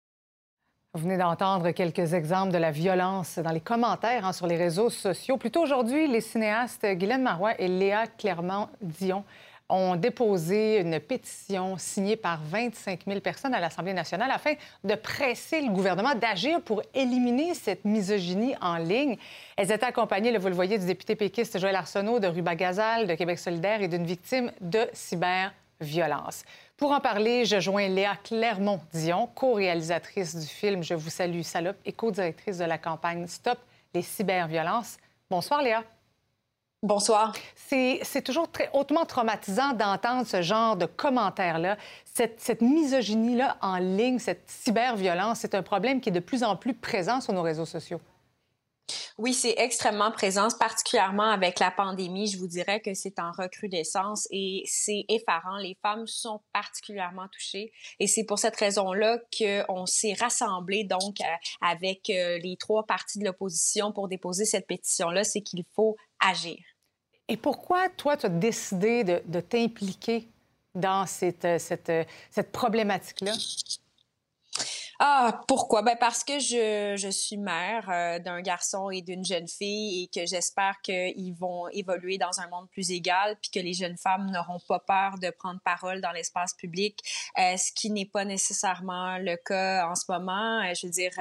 [0.96, 4.90] Vous venez d'entendre quelques exemples de la violence dans les commentaires hein, sur les réseaux
[4.90, 5.36] sociaux.
[5.36, 9.24] Plus tôt aujourd'hui, les cinéastes Guylaine Marois et Léa Clermont-Dion
[9.68, 14.52] ont déposé une pétition signée par 25 000 personnes à l'Assemblée nationale afin
[14.84, 19.16] de presser le gouvernement d'agir pour éliminer cette misogynie en ligne.
[19.56, 23.40] Elles étaient accompagnées, vous le voyez, du député péquiste Joël Arsenault, de Ruba-Gazal, de Québec
[23.40, 26.44] solidaire et d'une victime de cyberviolence.
[26.76, 31.92] Pour en parler, je joins Léa Clermont-Dion, co-réalisatrice du film Je vous salue, salope et
[31.92, 33.58] co-directrice de la campagne Stop
[33.94, 34.96] les cyberviolences.
[35.30, 35.84] Bonsoir, Léa.
[36.82, 37.32] Bonsoir.
[37.54, 41.78] C'est toujours très hautement traumatisant d'entendre ce genre de commentaires-là.
[42.12, 46.56] Cette, cette misogynie-là en ligne, cette cyberviolence, c'est un problème qui est de plus en
[46.56, 48.00] plus présent sur nos réseaux sociaux.
[49.16, 52.26] Oui, c'est extrêmement présent, particulièrement avec la pandémie.
[52.26, 55.56] Je vous dirais que c'est en recrudescence et c'est effarant.
[55.58, 61.24] Les femmes sont particulièrement touchées et c'est pour cette raison-là qu'on s'est rassemblés donc euh,
[61.60, 66.58] avec euh, les trois partis de l'opposition pour déposer cette pétition-là, c'est qu'il faut agir.
[67.28, 70.28] Et pourquoi, toi, tu as décidé de, t'impliquer
[70.74, 71.92] dans cette, cette,
[72.30, 73.32] cette problématique-là?
[75.00, 75.82] Ah, pourquoi?
[75.82, 80.06] Ben parce que je, je suis mère euh, d'un garçon et d'une jeune fille et
[80.06, 84.30] que j'espère qu'ils vont évoluer dans un monde plus égal puis que les jeunes femmes
[84.30, 87.00] n'auront pas peur de prendre parole dans l'espace public,
[87.38, 90.60] euh, ce qui n'est pas nécessairement le cas en ce moment.
[90.62, 91.12] Euh, je veux dire,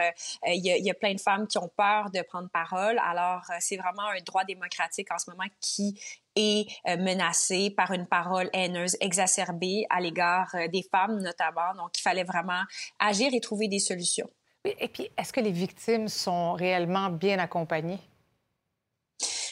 [0.45, 2.99] il y, y, a, plein de femmes qui ont peur de prendre parole.
[2.99, 5.99] Alors, c'est vraiment un droit démocratique en ce moment qui
[6.35, 11.73] est euh, menacée par une parole haineuse exacerbée à l'égard euh, des femmes notamment.
[11.77, 12.61] Donc, il fallait vraiment
[12.99, 14.29] agir et trouver des solutions.
[14.65, 17.99] Et puis, est-ce que les victimes sont réellement bien accompagnées?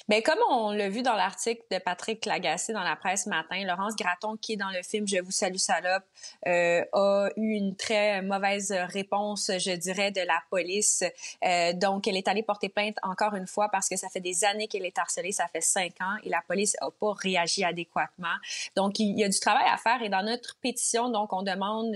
[0.08, 3.64] Mais comme on l'a vu dans l'article de Patrick Lagacé dans la presse ce matin,
[3.66, 6.04] Laurence Gratton, qui est dans le film Je vous salue salope,
[6.48, 11.04] euh, a eu une très mauvaise réponse, je dirais, de la police.
[11.44, 14.44] Euh, donc, elle est allée porter plainte encore une fois parce que ça fait des
[14.44, 18.36] années qu'elle est harcelée, ça fait cinq ans, et la police n'a pas réagi adéquatement.
[18.76, 21.96] Donc, il y a du travail à faire et dans notre pétition, donc, on demande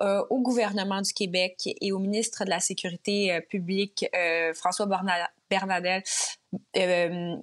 [0.00, 4.06] euh, au gouvernement du Québec et au ministre de la Sécurité publique,
[4.54, 4.86] François
[5.50, 6.06] Bernadette,
[6.76, 7.36] euh,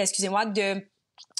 [0.00, 0.82] excusez-moi, de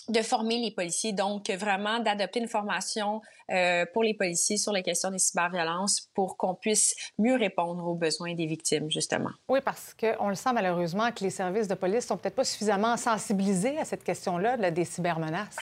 [0.08, 4.82] de former les policiers, donc vraiment d'adopter une formation euh, pour les policiers sur les
[4.82, 9.30] questions des cyberviolences pour qu'on puisse mieux répondre aux besoins des victimes, justement.
[9.48, 12.96] Oui, parce qu'on le sent malheureusement que les services de police sont peut-être pas suffisamment
[12.96, 15.56] sensibilisés à cette question-là, là, des cybermenaces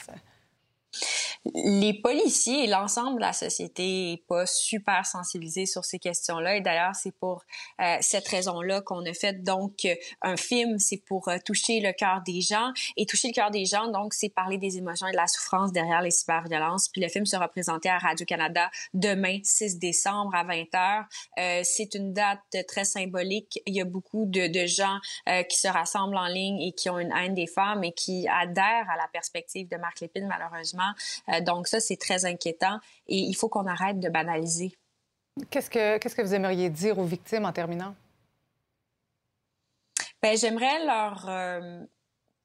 [1.53, 6.55] les policiers et l'ensemble de la société n'est pas super sensibilisés sur ces questions-là.
[6.57, 7.43] Et d'ailleurs, c'est pour
[7.81, 9.87] euh, cette raison-là qu'on a fait donc
[10.21, 10.79] un film.
[10.79, 12.71] C'est pour euh, toucher le cœur des gens.
[12.95, 15.71] Et toucher le cœur des gens, donc, c'est parler des émotions et de la souffrance
[15.71, 16.87] derrière les cyberviolences.
[16.89, 21.05] Puis le film sera présenté à Radio-Canada demain, 6 décembre à 20h.
[21.39, 23.61] Euh, c'est une date très symbolique.
[23.65, 26.89] Il y a beaucoup de, de gens euh, qui se rassemblent en ligne et qui
[26.89, 30.93] ont une haine des femmes et qui adhèrent à la perspective de Marc Lépine, malheureusement.
[31.33, 34.73] Euh, donc ça, c'est très inquiétant et il faut qu'on arrête de banaliser.
[35.49, 37.95] Qu'est-ce que, qu'est-ce que vous aimeriez dire aux victimes en terminant?
[40.21, 41.81] Bien, j'aimerais leur euh,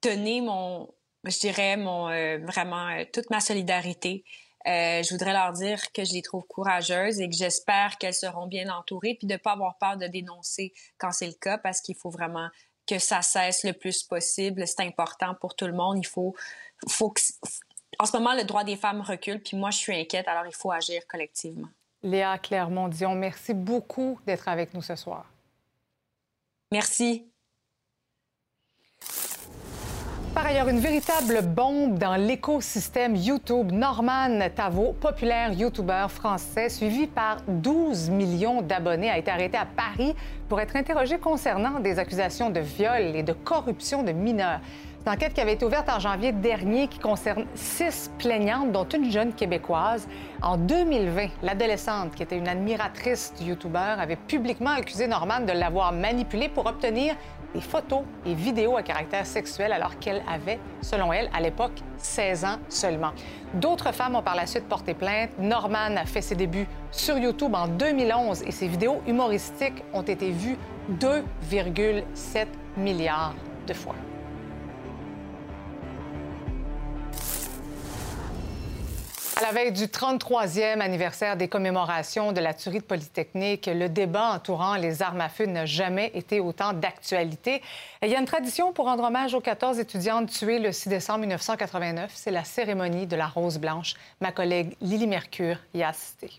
[0.02, 0.92] donner mon,
[1.24, 4.24] je dirais, mon, euh, vraiment toute ma solidarité.
[4.64, 8.68] je voudrais leur dire que je les trouve courageuses et que j'espère qu'elles seront bien
[8.74, 11.94] entourées, puis de ne pas avoir peur de dénoncer quand c'est le cas, parce qu'il
[11.94, 12.48] faut vraiment
[12.88, 14.66] que ça cesse le plus possible.
[14.66, 15.98] C'est important pour tout le monde.
[15.98, 16.34] Il faut,
[16.88, 17.20] faut que,
[17.98, 20.54] en ce moment, le droit des femmes recule, puis moi, je suis inquiète, alors il
[20.54, 21.68] faut agir collectivement.
[22.02, 25.26] Léa Clermont-Dion, merci beaucoup d'être avec nous ce soir.
[26.70, 27.24] Merci.
[30.34, 33.72] Par ailleurs, une véritable bombe dans l'écosystème YouTube.
[33.72, 40.14] Norman Tavo, populaire YouTuber français suivi par 12 millions d'abonnés, a été arrêté à Paris
[40.48, 44.60] pour être interrogé concernant des accusations de viol et de corruption de mineurs.
[45.08, 49.10] Une enquête qui avait été ouverte en janvier dernier qui concerne six plaignantes, dont une
[49.10, 50.06] jeune québécoise.
[50.42, 55.92] En 2020, l'adolescente, qui était une admiratrice du YouTuber, avait publiquement accusé Norman de l'avoir
[55.92, 57.16] manipulé pour obtenir
[57.54, 62.44] des photos et vidéos à caractère sexuel alors qu'elle avait, selon elle, à l'époque, 16
[62.44, 63.12] ans seulement.
[63.54, 65.30] D'autres femmes ont par la suite porté plainte.
[65.38, 70.32] Norman a fait ses débuts sur YouTube en 2011 et ses vidéos humoristiques ont été
[70.32, 70.58] vues
[71.00, 73.34] 2,7 milliards
[73.66, 73.94] de fois.
[79.38, 84.32] À la veille du 33e anniversaire des commémorations de la tuerie de Polytechnique, le débat
[84.32, 87.62] entourant les armes à feu n'a jamais été autant d'actualité.
[88.02, 91.20] Il y a une tradition pour rendre hommage aux 14 étudiantes tuées le 6 décembre
[91.20, 92.10] 1989.
[92.12, 93.94] C'est la cérémonie de la Rose Blanche.
[94.20, 96.32] Ma collègue Lily Mercure y a assisté.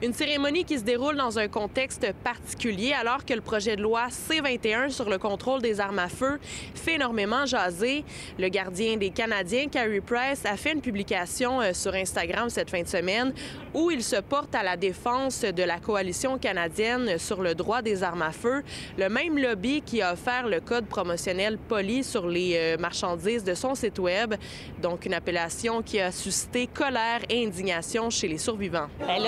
[0.00, 4.06] Une cérémonie qui se déroule dans un contexte particulier alors que le projet de loi
[4.10, 6.40] C-21 sur le contrôle des armes à feu
[6.74, 8.04] fait énormément jaser.
[8.36, 12.82] Le gardien des Canadiens, Carey Price, a fait une publication euh, sur Instagram cette fin
[12.82, 13.32] de semaine
[13.74, 18.02] où il se porte à la défense de la coalition canadienne sur le droit des
[18.02, 18.62] armes à feu,
[18.98, 23.54] le même lobby qui a offert le code promotionnel poli sur les euh, marchandises de
[23.54, 24.34] son site web,
[24.80, 28.88] donc une appellation qui a suscité colère et indignation chez les survivants.
[28.98, 29.22] Ben,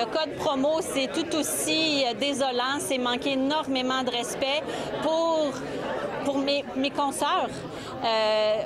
[0.81, 2.79] c'est tout aussi euh, désolant.
[2.79, 4.63] C'est manquer énormément de respect
[5.03, 5.53] pour,
[6.25, 7.49] pour mes, mes consoeurs.
[8.05, 8.65] Euh,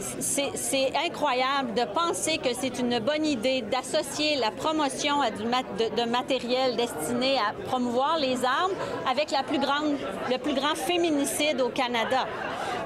[0.00, 6.76] c'est incroyable de penser que c'est une bonne idée d'associer la promotion à de, matériel
[6.76, 8.72] destiné à promouvoir les armes
[9.10, 12.26] avec le plus grand féminicide au Canada.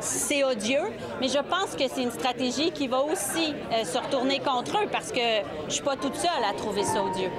[0.00, 4.40] C'est odieux, mais je pense que c'est une stratégie qui va aussi euh, se retourner
[4.40, 5.20] contre eux parce que
[5.68, 7.30] je suis pas toute seule à trouver ça odieux.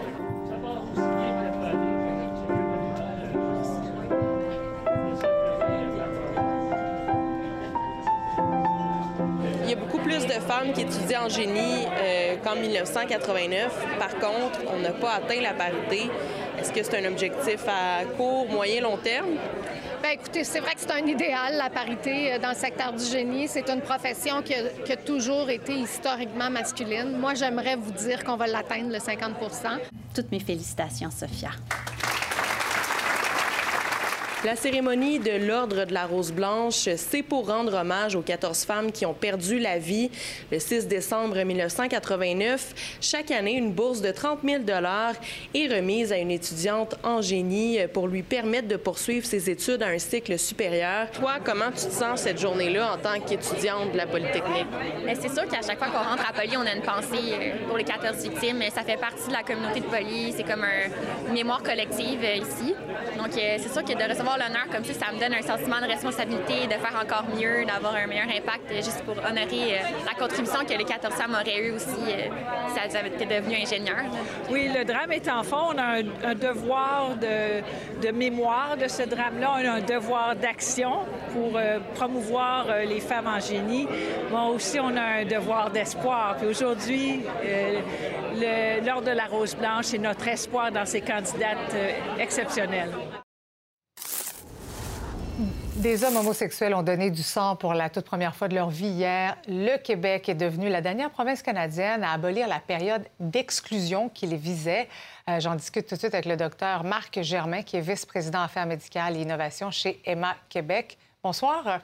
[9.64, 13.98] Il y a beaucoup plus de femmes qui étudient en génie euh, qu'en 1989.
[13.98, 16.10] Par contre, on n'a pas atteint la parité.
[16.60, 19.38] Est-ce que c'est un objectif à court, moyen, long terme?
[20.06, 23.04] Bien, écoutez, c'est vrai que c'est un idéal, la parité euh, dans le secteur du
[23.04, 23.48] génie.
[23.48, 27.18] C'est une profession qui a toujours été historiquement masculine.
[27.18, 29.80] Moi, j'aimerais vous dire qu'on va l'atteindre, le 50%
[30.14, 31.50] Toutes mes félicitations, Sophia.
[34.46, 38.92] La cérémonie de l'Ordre de la Rose Blanche, c'est pour rendre hommage aux 14 femmes
[38.92, 40.12] qui ont perdu la vie
[40.52, 42.98] le 6 décembre 1989.
[43.02, 44.62] Chaque année, une bourse de 30 000
[45.56, 49.88] est remise à une étudiante en génie pour lui permettre de poursuivre ses études à
[49.88, 51.10] un cycle supérieur.
[51.10, 54.68] Toi, comment tu te sens cette journée-là en tant qu'étudiante de la Polytechnique?
[55.20, 57.78] C'est sûr qu'à chaque fois qu'on rentre à Poly, on a une pensée euh, pour
[57.78, 58.62] les 14 victimes.
[58.76, 60.34] Ça fait partie de la communauté de Poly.
[60.38, 60.66] C'est comme
[61.28, 62.76] une mémoire collective euh, ici.
[63.18, 65.80] Donc, euh, c'est sûr que de recevoir l'honneur comme ça, ça me donne un sentiment
[65.82, 70.06] de responsabilité, de faire encore mieux, d'avoir un meilleur impact, euh, juste pour honorer euh,
[70.06, 72.30] la contribution que les 14 femmes auraient eu aussi euh,
[72.74, 74.06] si elles avaient été devenues ingénieurs.
[74.50, 75.74] Oui, le drame est en fond.
[75.74, 79.52] On a un, devoir de, mémoire de ce drame-là.
[79.56, 81.00] On a un devoir d'action
[81.34, 81.60] pour
[81.96, 83.88] promouvoir les femmes en génie.
[84.32, 86.36] Mais aussi, on a un devoir d'espoir.
[86.38, 87.24] Puis aujourd'hui,
[88.86, 91.76] lors de la Rose Blanche, c'est notre espoir dans ces candidates
[92.20, 92.92] exceptionnelles.
[95.86, 98.88] Des hommes homosexuels ont donné du sang pour la toute première fois de leur vie
[98.88, 99.38] hier.
[99.48, 104.36] Le Québec est devenu la dernière province canadienne à abolir la période d'exclusion qui les
[104.36, 104.90] visait.
[105.30, 108.66] Euh, j'en discute tout de suite avec le docteur Marc Germain, qui est vice-président affaires
[108.66, 110.98] médicales et innovation chez Emma Québec.
[111.22, 111.82] Bonsoir.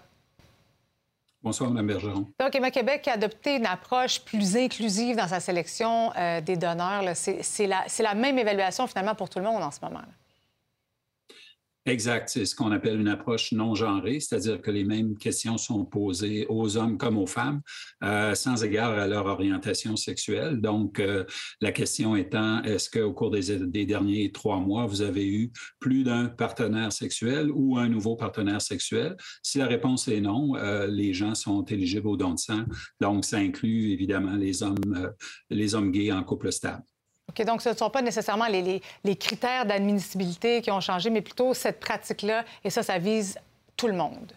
[1.44, 2.26] Bonsoir, Mme Bergeron.
[2.40, 7.04] Donc, Emma Québec a adopté une approche plus inclusive dans sa sélection euh, des donneurs.
[7.14, 10.00] C'est la, la, même évaluation, finalement, pour tout le monde en ce moment.
[10.00, 10.21] Là.
[11.88, 12.30] Exact.
[12.30, 16.46] C'est ce qu'on appelle une approche non genrée, c'est-à-dire que les mêmes questions sont posées
[16.48, 17.62] aux hommes comme aux femmes,
[18.04, 20.62] euh, sans égard à leur orientation sexuelle.
[20.62, 21.24] Donc, euh,
[21.60, 26.28] la question étant, est-ce qu'au cours des, derniers trois mois, vous avez eu plus d'un
[26.28, 29.18] partenaire sexuel ou un nouveau partenaire sexuel?
[29.42, 32.64] Si la réponse est non, euh, les gens sont éligibles au don de sang.
[33.00, 35.12] Donc, ça inclut évidemment les hommes,
[35.50, 36.84] les hommes gays en couple stable.
[37.32, 41.10] OK, donc ce ne sont pas nécessairement les, les, les critères d'admissibilité qui ont changé,
[41.10, 43.38] mais plutôt cette pratique-là, et ça, ça vise
[43.78, 44.34] tout le monde.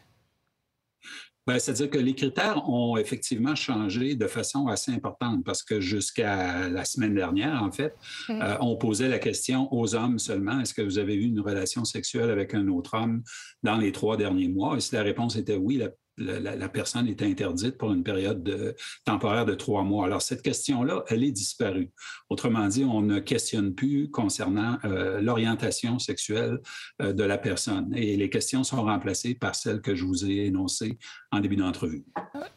[1.46, 6.68] Ben, C'est-à-dire que les critères ont effectivement changé de façon assez importante parce que jusqu'à
[6.70, 7.94] la semaine dernière, en fait,
[8.28, 8.40] mmh.
[8.40, 11.84] euh, on posait la question aux hommes seulement, est-ce que vous avez eu une relation
[11.84, 13.22] sexuelle avec un autre homme
[13.62, 14.76] dans les trois derniers mois?
[14.76, 18.74] Et si la réponse était oui, la la, personne est interdite pour une période de,
[19.04, 20.06] temporaire de trois mois.
[20.06, 21.90] Alors, cette question-là, elle est disparue.
[22.28, 26.58] Autrement dit, on ne questionne plus concernant euh, l'orientation sexuelle
[27.02, 27.92] euh, de la personne.
[27.96, 30.98] Et les questions sont remplacées par celles que je vous ai énoncées
[31.30, 32.04] en début d'entrevue.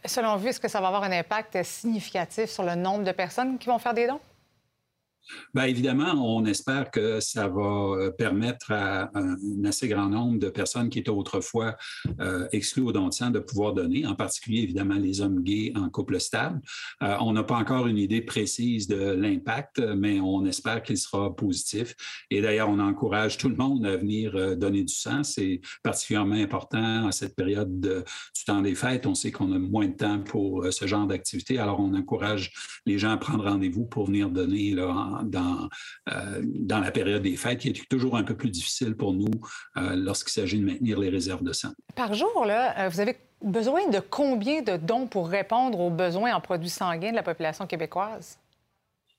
[0.05, 3.57] Selon vous, est-ce que ça va avoir un impact significatif sur le nombre de personnes
[3.57, 4.19] qui vont faire des dons?
[5.53, 10.49] Bien, évidemment, on espère que ça va euh, permettre à un, assez grand nombre de
[10.49, 11.75] personnes qui étaient autrefois
[12.19, 15.73] euh, exclues au don de sang de pouvoir donner, en particulier, évidemment, les hommes gays
[15.75, 16.61] en couple stable.
[17.03, 21.35] Euh, on n'a pas encore une idée précise de l'impact, mais on espère qu'il sera
[21.35, 21.95] positif.
[22.29, 25.23] Et d'ailleurs, on encourage tout le monde à venir donner du sang.
[25.23, 28.03] C'est particulièrement important à cette période de,
[28.35, 29.05] du temps des fêtes.
[29.05, 32.51] On sait qu'on a moins de temps pour ce genre d'activité, alors on encourage
[32.85, 35.69] les gens à prendre rendez-vous pour venir donner là, en, dans,
[36.09, 39.31] euh, dans la période des fêtes, qui est toujours un peu plus difficile pour nous
[39.77, 41.71] euh, lorsqu'il s'agit de maintenir les réserves de sang.
[41.95, 46.41] Par jour, euh, vous avez besoin de combien de dons pour répondre aux besoins en
[46.41, 48.37] produits sanguins de la population québécoise?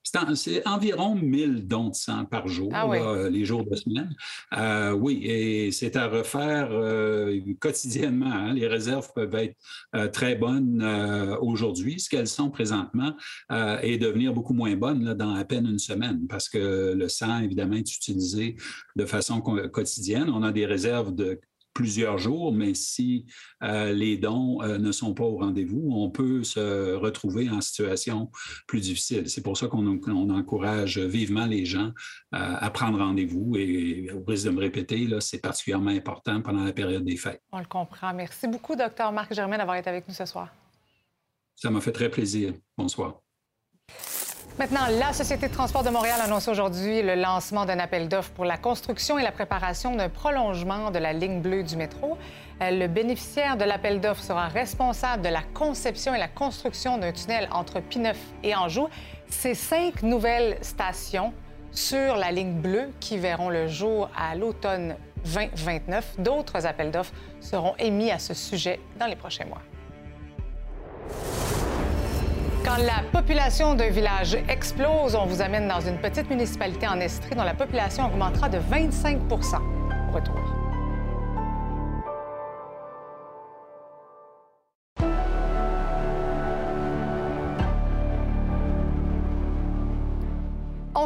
[0.02, 2.98] C'est environ 1000 dons de sang par jour, ah oui.
[2.98, 4.14] là, les jours de semaine.
[4.56, 8.32] Euh, oui, et c'est à refaire euh, quotidiennement.
[8.32, 8.54] Hein.
[8.54, 9.54] Les réserves peuvent être
[9.94, 13.14] euh, très bonnes euh, aujourd'hui, ce qu'elles sont présentement,
[13.52, 17.08] euh, et devenir beaucoup moins bonnes là, dans à peine une semaine, parce que le
[17.08, 18.56] sang, évidemment, est utilisé
[18.96, 20.30] de façon quotidienne.
[20.30, 21.40] On a des réserves de
[21.74, 23.26] plusieurs jours, mais si
[23.62, 28.30] euh, les dons euh, ne sont pas au rendez-vous, on peut se retrouver en situation
[28.66, 29.28] plus difficile.
[29.30, 31.92] C'est pour ça qu'on on encourage vivement les gens
[32.34, 36.72] euh, à prendre rendez-vous et au risque de me répéter, c'est particulièrement important pendant la
[36.72, 37.42] période des fêtes.
[37.52, 38.12] On le comprend.
[38.12, 40.48] Merci beaucoup, docteur Marc Germain, d'avoir été avec nous ce soir.
[41.54, 42.54] Ça m'a fait très plaisir.
[42.76, 43.20] Bonsoir.
[44.58, 48.44] Maintenant, la Société de transport de Montréal annonce aujourd'hui le lancement d'un appel d'offres pour
[48.44, 52.18] la construction et la préparation d'un prolongement de la ligne bleue du métro.
[52.60, 57.12] Euh, le bénéficiaire de l'appel d'offres sera responsable de la conception et la construction d'un
[57.12, 58.88] tunnel entre Pineuf et Anjou.
[59.28, 61.32] Ces cinq nouvelles stations
[61.70, 66.16] sur la ligne bleue qui verront le jour à l'automne 2029.
[66.18, 69.62] D'autres appels d'offres seront émis à ce sujet dans les prochains mois.
[72.68, 77.34] Quand la population d'un village explose, on vous amène dans une petite municipalité en Estrie
[77.34, 79.22] dont la population augmentera de 25%
[80.12, 80.57] Retour.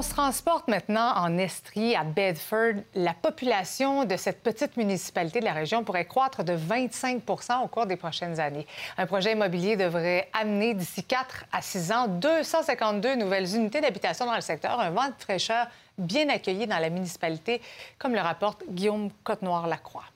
[0.02, 2.82] On se transporte maintenant en Estrie, à Bedford.
[2.96, 7.22] La population de cette petite municipalité de la région pourrait croître de 25
[7.62, 8.66] au cours des prochaines années.
[8.98, 14.34] Un projet immobilier devrait amener d'ici 4 à 6 ans 252 nouvelles unités d'habitation dans
[14.34, 17.62] le secteur, un vent de fraîcheur bien accueilli dans la municipalité,
[17.96, 20.06] comme le rapporte Guillaume Côte-Noir-Lacroix.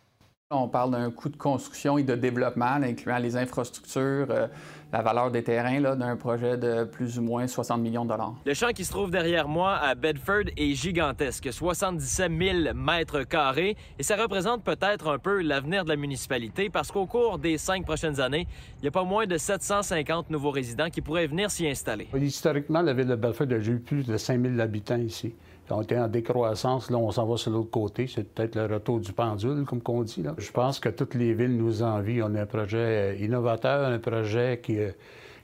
[0.50, 4.46] On parle d'un coût de construction et de développement, incluant les infrastructures, euh,
[4.92, 8.34] la valeur des terrains d'un projet de plus ou moins 60 millions de dollars.
[8.44, 13.76] Le champ qui se trouve derrière moi à Bedford est gigantesque, 77 000 mètres carrés,
[13.98, 17.84] et ça représente peut-être un peu l'avenir de la municipalité parce qu'au cours des cinq
[17.84, 18.46] prochaines années,
[18.80, 22.08] il y a pas moins de 750 nouveaux résidents qui pourraient venir s'y installer.
[22.14, 25.34] Historiquement, la ville de Bedford a eu plus de 5 000 habitants ici.
[25.68, 28.06] On était en décroissance, là, on s'en va sur l'autre côté.
[28.06, 30.22] C'est peut-être le retour du pendule, comme on dit.
[30.22, 30.34] Là.
[30.38, 32.22] Je pense que toutes les villes nous envient.
[32.22, 34.92] On a un projet euh, innovateur, un projet qui, euh,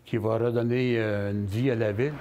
[0.05, 2.15] qui va redonner euh, une vie à la ville.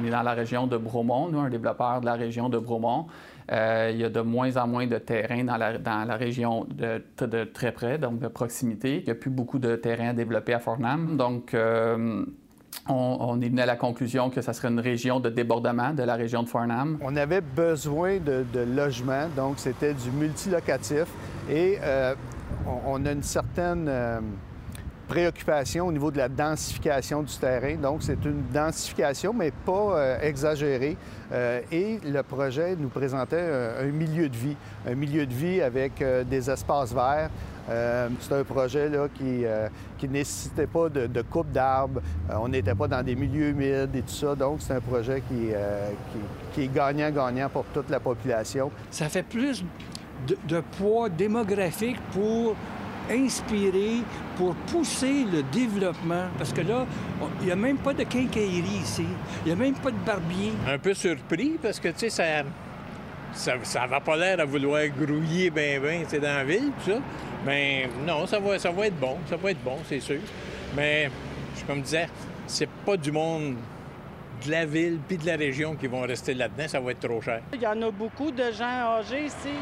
[0.00, 3.06] On est dans la région de Bromont, nous, un développeur de la région de Bromont.
[3.50, 7.02] il y a de moins en moins de terrain dans la, dans la région de,
[7.24, 8.98] de, très près, donc de proximité.
[9.00, 11.18] Il n'y a plus beaucoup de terrain à développer à Fornham.
[11.18, 11.54] Donc,
[12.88, 16.14] on, est venu à la conclusion que ça serait une région de débordement de la
[16.14, 16.98] région de Farnham.
[17.02, 21.06] On avait besoin de, logements, donc c'était du multilocatif
[21.48, 22.14] et euh,
[22.86, 24.20] on, a une certaine euh,
[25.10, 27.74] préoccupation au niveau de la densification du terrain.
[27.74, 30.96] Donc c'est une densification, mais pas euh, exagérée.
[31.70, 33.46] et le projet nous présentait
[33.80, 34.56] un, milieu de vie,
[34.86, 37.30] un milieu de vie avec des espaces verts,
[37.70, 39.68] euh, c'est un projet là, qui euh,
[40.02, 42.00] ne nécessitait pas de, coupe d'arbres.
[42.28, 44.34] Euh, on n'était pas dans des milieux humides et tout ça.
[44.34, 45.50] Donc, c'est un projet qui,
[46.52, 48.70] qui, est gagnant-gagnant pour toute la population.
[48.90, 49.64] Ça fait plus
[50.26, 52.56] de, poids démographique pour
[53.10, 54.02] inspirer,
[54.36, 56.28] pour pousser le développement.
[56.38, 56.86] Parce que là,
[57.40, 59.06] il n'y a même pas de quincaillerie ici.
[59.44, 60.52] Il n'y a même pas de barbier.
[60.68, 62.44] Un peu surpris parce que, tu sais, ça
[63.32, 66.98] ça, ça va pas l'air à vouloir grouiller bien, bien, dans la ville, tout ça.
[67.46, 69.18] Mais non, ça va, ça va être bon.
[69.28, 70.18] Ça va être bon, c'est sûr.
[70.76, 71.10] Mais,
[71.66, 72.08] comme je disais,
[72.46, 73.56] c'est pas du monde
[74.44, 76.66] de la ville puis de la région qui vont rester là-dedans.
[76.66, 77.42] Ça va être trop cher.
[77.52, 79.54] Il y en a beaucoup de gens âgés ici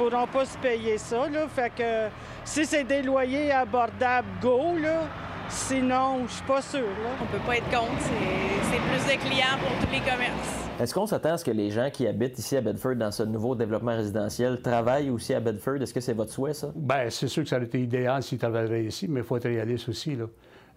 [0.00, 1.28] pourront pas se payer ça.
[1.28, 1.46] Là.
[1.48, 2.08] Fait que
[2.44, 5.02] si c'est des loyers abordables, go, là.
[5.48, 6.80] Sinon, je suis pas sûr.
[6.80, 7.10] Là.
[7.20, 8.00] On peut pas être contre.
[8.70, 10.70] C'est plus de clients pour tous les commerces.
[10.80, 13.24] Est-ce qu'on s'attend à ce que les gens qui habitent ici à Bedford dans ce
[13.24, 15.82] nouveau développement résidentiel travaillent aussi à Bedford?
[15.82, 16.72] Est-ce que c'est votre souhait, ça?
[16.74, 19.48] Bien, c'est sûr que ça aurait été idéal s'ils travailleraient ici, mais il faut être
[19.48, 20.16] réaliste aussi.
[20.16, 20.24] Là.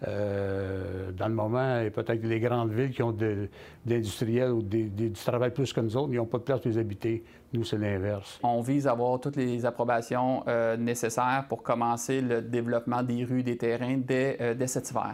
[0.07, 3.47] Euh, dans le moment, peut-être les grandes villes qui ont de,
[3.85, 6.77] d'industriels ou du travail plus que nous autres, ils n'ont pas de place pour les
[6.77, 7.23] habiter.
[7.53, 8.39] Nous, c'est l'inverse.
[8.41, 13.43] On vise à avoir toutes les approbations euh, nécessaires pour commencer le développement des rues,
[13.43, 15.13] des terrains dès, euh, dès cet hiver.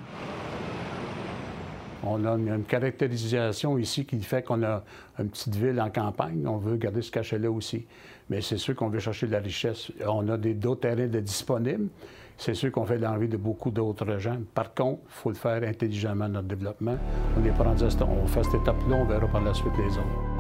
[2.04, 4.84] On a une, caractérisation ici qui fait qu'on a
[5.20, 6.48] une petite ville en campagne.
[6.48, 7.86] On veut garder ce cachet-là aussi.
[8.30, 9.92] Mais c'est sûr qu'on veut chercher de la richesse.
[10.08, 11.90] On a d'autres terrains de disponibles.
[12.38, 14.38] C'est sûr qu'on fait l'envie de beaucoup d'autres gens.
[14.54, 16.98] Par contre, il faut le faire intelligemment, notre développement.
[17.38, 20.39] On est pas on fait cette étape-là, on verra par la suite les autres.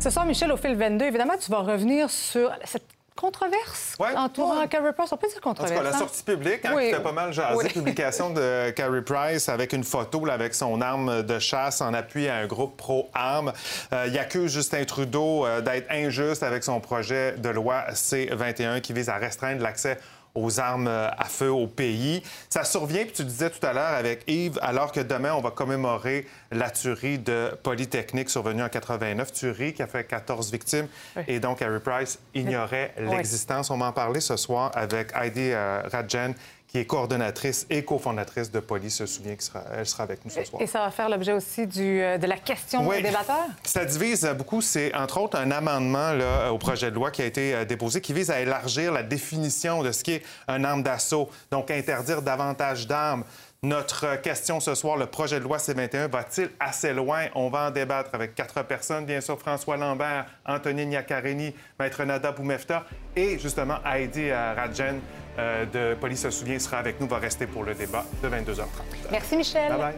[0.00, 2.84] Ce soir, Michel, au fil 22, évidemment, tu vas revenir sur cette
[3.16, 5.10] controverse entourant Carrie Price.
[5.10, 5.72] On peut dire controverse.
[5.72, 5.98] En tout cas, la hein?
[5.98, 10.24] sortie publique, hein, qui fait pas mal jaser, publication de Carrie Price avec une photo
[10.30, 13.52] avec son arme de chasse en appui à un groupe pro-armes.
[13.92, 18.92] Euh, il accuse Justin Trudeau euh, d'être injuste avec son projet de loi C-21 qui
[18.92, 19.98] vise à restreindre l'accès
[20.38, 22.22] aux armes à feu au pays.
[22.48, 25.50] Ça survient, puis tu disais tout à l'heure avec Yves, alors que demain, on va
[25.50, 30.88] commémorer la tuerie de Polytechnique survenue en 89, tuerie qui a fait 14 victimes.
[31.26, 33.70] Et donc, Harry Price ignorait l'existence.
[33.70, 36.34] On va en parler ce soir avec Heidi euh, Radjen,
[36.68, 40.60] qui est coordonnatrice et cofondatrice de Police, se souvient qu'elle sera, avec nous ce soir.
[40.60, 43.02] Et ça va faire l'objet aussi du, euh, de la question oui.
[43.02, 43.46] débatteur?
[43.64, 44.60] Ça divise beaucoup.
[44.60, 48.02] C'est entre autres un amendement là, au projet de loi qui a été euh, déposé
[48.02, 52.86] qui vise à élargir la définition de ce qu'est un arme d'assaut, donc interdire davantage
[52.86, 53.24] d'armes.
[53.64, 57.24] Notre question ce soir, le projet de loi C-21 va-t-il assez loin?
[57.34, 62.30] On va en débattre avec quatre personnes, bien sûr, François Lambert, Anthony Niacarini, Maître Nada
[62.30, 62.84] Boumefta
[63.16, 65.00] et justement Heidi euh, Radjen
[65.40, 68.62] euh, de Police se souvient sera avec nous, va rester pour le débat de 22h30.
[69.10, 69.72] Merci Michel.
[69.72, 69.94] Bye bye.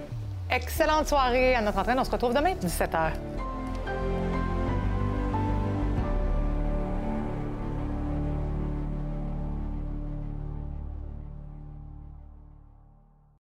[0.51, 1.99] Excellente soirée à notre entraîne.
[1.99, 3.13] On se retrouve demain, 17h.